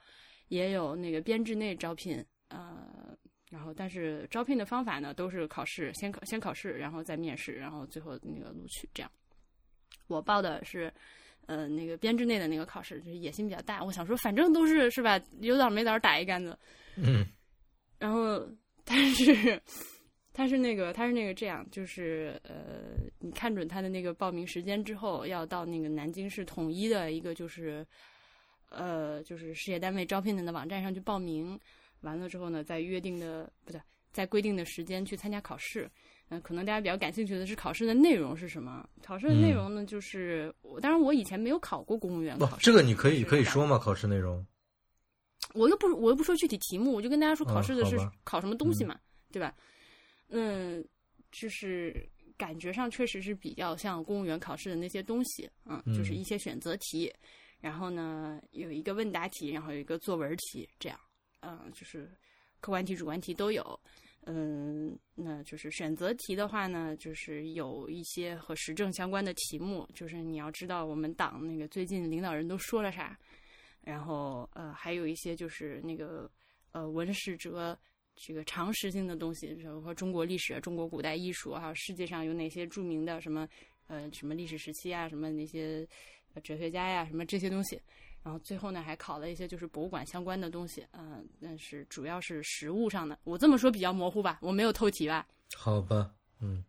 [0.50, 2.24] 也有那个编制内招聘，
[3.50, 9.12] 然后但是招聘的方法呢都是考试，先考先考试，然后再面试，然后最后那个录取这样。
[10.08, 10.92] 我报的是，
[11.46, 16.58] 呃，那个编制内的那个考试，就是野心比较大，我想说反正都是是吧，有枣没枣打一竿子，
[16.96, 17.26] 嗯
[17.98, 18.48] 然后
[18.84, 19.62] 但是
[20.34, 27.86] 他是那个他是那个这样，就是呃，你看准他的那个报名时间之后，要到那个南京市统一的一个就是
[28.70, 31.58] 呃就是事业单位招聘的那网站上去报名，
[32.06, 33.82] 完了之后呢，在约定的不对。
[34.14, 35.92] 在规定的时间去参加考试。
[36.30, 38.88] 嗯，可能大家比较感兴趣的是考试的内容是什么？
[39.04, 43.78] 考试的内容呢，就是我当然我以前没有考过公务员考试，这个你可以可以说吗？
[43.78, 44.44] 考试内容？
[45.54, 48.98] 我又不我又不说具体题目，我就跟大家说考试的是考什么东西嘛，
[49.32, 49.54] 对吧？
[50.30, 50.84] 嗯，
[51.32, 52.08] 就是
[52.38, 57.14] 感觉上确实是比较像公务员考试的那些东西，嗯，就是嗯一些选择题，
[57.60, 61.00] 然后呢有一个问答题，然后有一个作文题，这样，
[61.46, 62.10] 嗯，就是
[62.60, 63.80] 客观题、主观题都有。
[64.28, 73.16] 嗯，那就是选择题的话呢，就是有一些和时政相关的题目，就是你要知道我们党那个最近领导人都说了啥，
[73.82, 76.28] 然后呃，还有一些就是那个
[76.72, 77.78] 呃文史哲
[78.16, 83.48] 这个常识性的东西，比如说中国历史、中国古代艺术，还有世界上有哪些著名的什么
[83.86, 85.88] 呃什么历史时期啊，什么那些
[86.44, 87.80] 哲学家呀，什么这些东西。
[88.26, 93.16] 然后最后呢，还考了一些就是博物馆相关的东西，嗯、但是主要是实物上的。
[93.24, 95.28] 我这么说比较模糊吧，我没有透题吧？
[95.56, 96.12] 好吧，
[96.42, 96.66] 嗯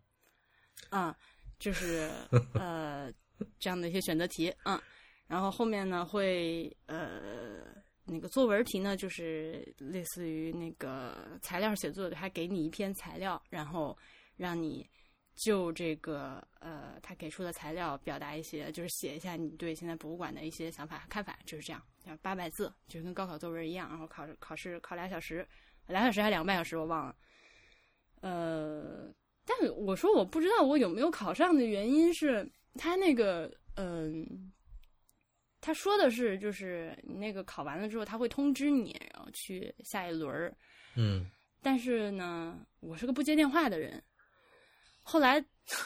[0.91, 1.17] 啊、
[1.57, 2.11] 就是
[2.53, 3.11] 呃
[3.57, 4.79] 这样的一些选择题，嗯，
[5.25, 7.61] 然后后面呢会呃
[8.05, 13.97] 那个作文题呢，就是类似于那个材料写作的，他给你一篇材料，然后
[14.35, 14.87] 让你
[15.37, 25.47] 就这个呃他给出的材料表达一些，就是写一下你对现在博物馆的一些想法看法，就是这样，像八百字，就是跟高考作文一样，然后考考试考俩小时，
[25.87, 27.15] 俩小时还两个半小时，我忘了，
[28.21, 29.13] 呃。
[29.49, 34.51] 但我说我不知道我有没有考上的原因是他那个嗯、
[35.61, 40.53] 他说的是就是你那个考完了之后他会通知你，然后去下一轮儿。
[40.97, 41.25] 嗯
[41.61, 44.03] 但是呢，我是个不接电话的人。
[45.09, 45.41] 后来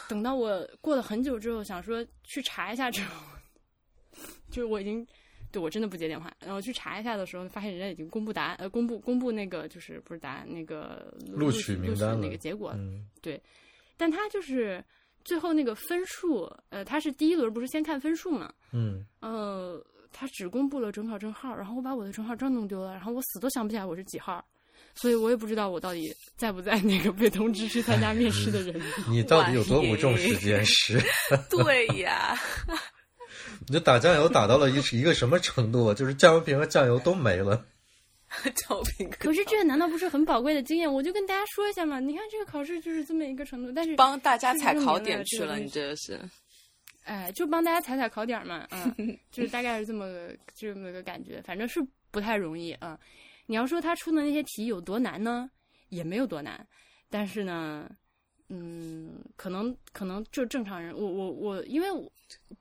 [0.09, 3.23] 等到我过了很久之后，想说去查一下之后，
[4.49, 5.05] 就是我已经
[5.51, 6.33] 对我真的不接电话。
[6.39, 13.07] 然后去查一下的时候，发现人家已经公布答案，呃，公布公布那个就是不是答案那个录取名单那个结果了嗯
[13.95, 14.83] 但他就是
[15.23, 19.79] 最后那个分数，呃，他是第一轮不是先看分数嘛，嗯呃，
[20.11, 24.43] 他只公布了准考证号，然后我把我的准考证弄丢了，然后我死都想不起来我是几号，
[24.95, 28.83] 所以我也不知道我到底在不在那个被通知去参加面试的人里。
[29.09, 31.01] 你到底有多不重视这件事？
[31.49, 32.37] 对呀，
[33.67, 35.93] 你这打酱油打到了一一个什么程度啊？
[35.93, 37.65] 就是酱油瓶和酱油都没了。
[38.55, 40.91] 赵平可是这难道不是很宝贵的经验？
[40.91, 46.19] 我就跟大家说一下嘛，你看这个考试就是这么一个程度，但是帮大家踩考点去了，你这个是。
[47.03, 52.99] 哎，就帮大家踩踩考点儿嘛，嗯，就是大概是这么个这么个感觉，反正是不太容易啊、嗯。
[53.51, 55.51] 你要说他出的那些题有多难呢，
[55.89, 56.65] 也没有多难，
[57.09, 57.93] 但是呢，
[58.47, 62.09] 嗯，可能可能就正常人，我我我，因为我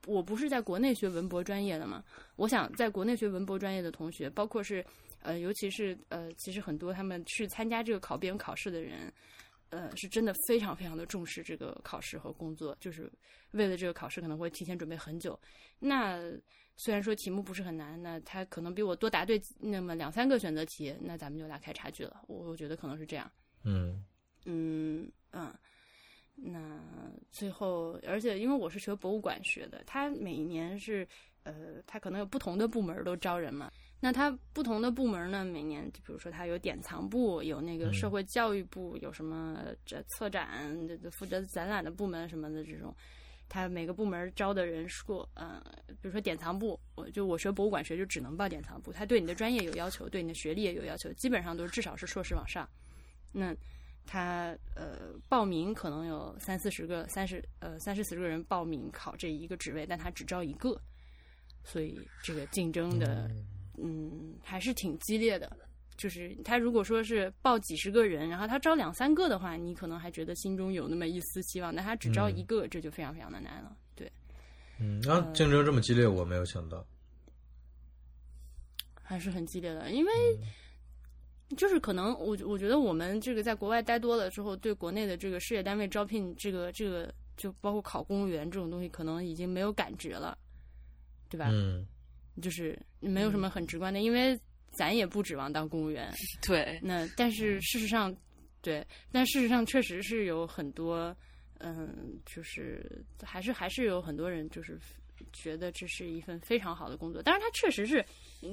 [0.05, 2.03] 我不是在国内学文博专业的嘛，
[2.35, 4.85] 我想在国内学文博专业的同学，包括是
[5.21, 9.09] 呃，尤其是呃，其实很多他们去参加这个考编考试的人。
[9.69, 13.09] 呃，是真的非常非常的重视这个考试和工作，就是
[13.51, 15.39] 为了这个考试可能会提前准备很久。
[15.79, 16.19] 那
[16.77, 22.21] 虽然说题目不是很难，那他可能比我多答对那么两三个选择题，那咱们就拉开差距了。
[22.27, 23.31] 我我觉得可能是这样。
[23.63, 24.03] 嗯
[24.45, 25.53] 嗯嗯，
[26.35, 26.79] 那
[27.31, 31.07] 最后，而且因为我是学博物馆学的，他每一年是
[31.43, 33.71] 呃，他可能有不同的部门都招人嘛。
[34.03, 40.75] 那它不同的部门呢，每年就比如说它有典藏部，有那个社会教育部，有什么这策展
[41.11, 42.95] 负责展览的部门什么的这种，
[43.53, 52.65] 它每个部门招的人数，呃，比如说典藏部，我就我学博物馆学就只能报典藏部，他对你的专业有要求，对你的学历也有要求，基本上都是至少是硕士往上。
[53.33, 53.53] 那
[54.05, 60.81] 他呃报名可能有三四十个、三十呃三四十个人报名考这一个职位，但他只招一个，
[61.65, 63.29] 所以这个竞争的。
[63.83, 65.57] 嗯，还是挺激烈的。
[66.01, 71.75] 就是他如果说是报几十个人，然后他招两三个的话，你可能还觉得心中有那么一丝希望。
[71.75, 73.77] 但他只招一个，这就非常非常的难了。
[73.93, 74.11] 对，
[74.79, 76.83] 嗯，啊，竞争这么激烈，我没有想到，
[79.03, 79.91] 还是很激烈的。
[79.91, 80.11] 因为
[81.55, 90.35] 就是可能我我觉得我们这个在国外待多了之后，对国内的这个事业单位招聘这个这个，就包括考公务员这种东西，可能已经没有感觉了，
[91.29, 91.49] 对吧？
[91.51, 91.85] 嗯。
[92.41, 94.39] 就是没有什么很直观的，因为
[94.71, 96.11] 咱也不指望当公务员。
[96.45, 98.15] 对，那但是事实上，
[98.61, 101.15] 对，但事实上确实是有很多，
[101.59, 104.79] 嗯，就是还是还是有很多人就是
[105.33, 107.21] 觉得这是一份非常好的工作。
[107.21, 108.03] 但是，他确实是，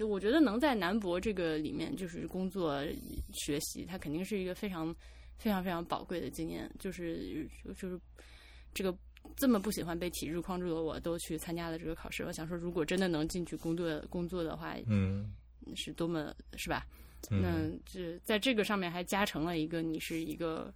[0.05, 2.85] 我觉得能在南博这个里面就是工作
[3.33, 4.95] 学习，它肯定是一个非常
[5.39, 6.71] 非常非常宝贵的经验。
[6.79, 8.01] 就是就是
[8.75, 8.97] 这个。
[9.37, 12.25] 这么不喜欢被体制框住的我，都去参加了这个考试。
[12.25, 15.31] 我想说，如果真的能进去工作工作的话，嗯，
[15.77, 16.87] 是多么是吧？
[17.31, 20.73] 那这在这个上面还加成了一个你是一个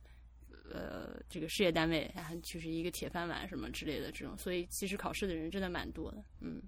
[0.70, 6.60] 呃这个事业单位，然后就是一个铁饭碗什么之类的这种，所以其实考试的人真的蛮多的，嗯。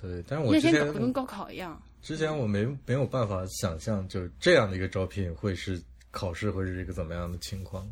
[0.00, 1.82] 对，但是我之前搞得跟高考一样。
[2.00, 5.82] 之前我没没有办法想象，就是这样的一个招聘会是
[6.12, 7.84] 考试会是一个怎么样的情况。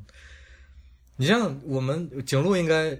[1.17, 2.97] 你像我们景路应该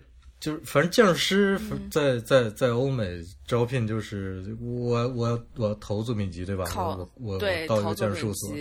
[0.47, 1.61] 就是反正建筑师
[1.91, 6.65] 在在在欧美招聘就是我我我投作品集对吧？
[6.77, 7.37] 我我
[7.67, 8.55] 到一个建筑事务所，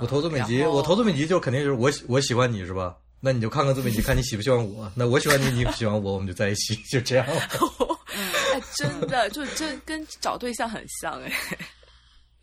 [0.00, 2.96] 我投作品集，我投作品集就肯定就是我我喜欢你是吧？
[3.20, 4.90] 那你就看看作品集，看你喜不喜欢我。
[4.96, 7.26] 那我喜欢你，你喜欢我，我们就在一起，就这样。
[8.52, 11.32] 哎，真的，就真跟找对象很像哎，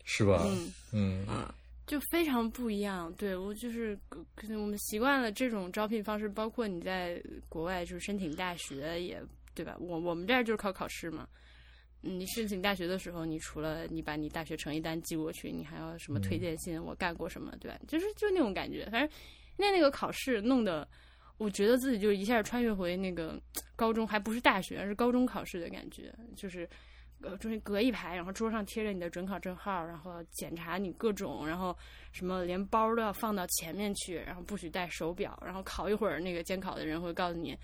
[0.04, 0.42] 是吧？
[0.46, 1.46] 嗯嗯嗯，
[1.88, 3.12] 就非常不一样。
[3.14, 3.98] 对我就是
[4.36, 9.20] 可能我们习惯了这种招聘方式，包括你在国外就是申请大学也
[9.54, 9.76] 对吧？
[9.80, 11.26] 我我们这儿就是靠考试嘛。
[12.00, 16.80] 你申请大学的时候，你除了你把你大学成绩单寄过去，你还要什么推荐信？
[16.80, 17.52] 我干过什么？
[17.58, 17.76] 对吧？
[17.88, 18.88] 就是就那种感觉。
[18.90, 19.10] 反正
[19.56, 20.86] 那那个考试弄得。
[21.38, 23.40] 我觉得自己就一下穿越回那个
[23.76, 26.68] 高中，还不是大学，而是高中考试的感觉，就是
[27.22, 31.76] 呃，中间隔一排，然后桌上贴着你的准考证号，然后检查你各种，然后
[32.12, 37.56] 什么连包都要放到前面去，然后不许带手表，然后考一会儿，那个监考的人会告诉你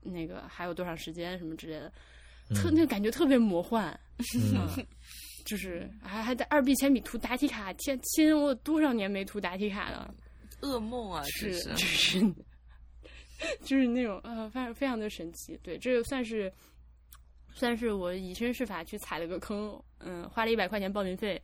[0.00, 1.92] 那个还有多长时间什么之类的，
[2.54, 3.98] 特那个感觉特别魔幻，
[5.44, 10.14] 就是还还在二 B 铅笔涂答题卡，天亲，我多少年没涂答题卡了，
[10.62, 12.34] 噩梦啊，是就是。
[13.64, 15.58] 就是 那种呃，非常非常的神奇。
[15.62, 16.50] 对，这个算是
[17.54, 21.40] 算是我以身试法去踩了个坑，嗯，花了一百块钱报名费。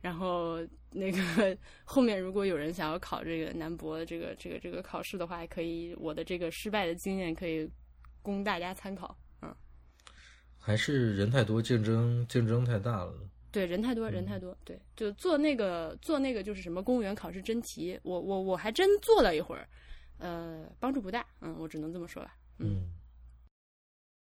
[0.00, 0.58] 然后
[0.90, 7.68] 那个后面如果有人想要考这个南博这个这个这个考试的话，可以我的这个失败的经验可以
[8.22, 9.16] 供大家参考。
[9.42, 9.54] 嗯，
[10.58, 13.14] 还是人太多，竞争竞争太大了。
[13.50, 14.56] 对，人太多，人太多。
[14.64, 19.66] 对，就做那个做那个就是什么公务员考试真题，我我我还真做了一会儿。
[20.18, 22.36] 呃，帮助不大，嗯，我只能这么说吧。
[22.58, 22.90] 嗯，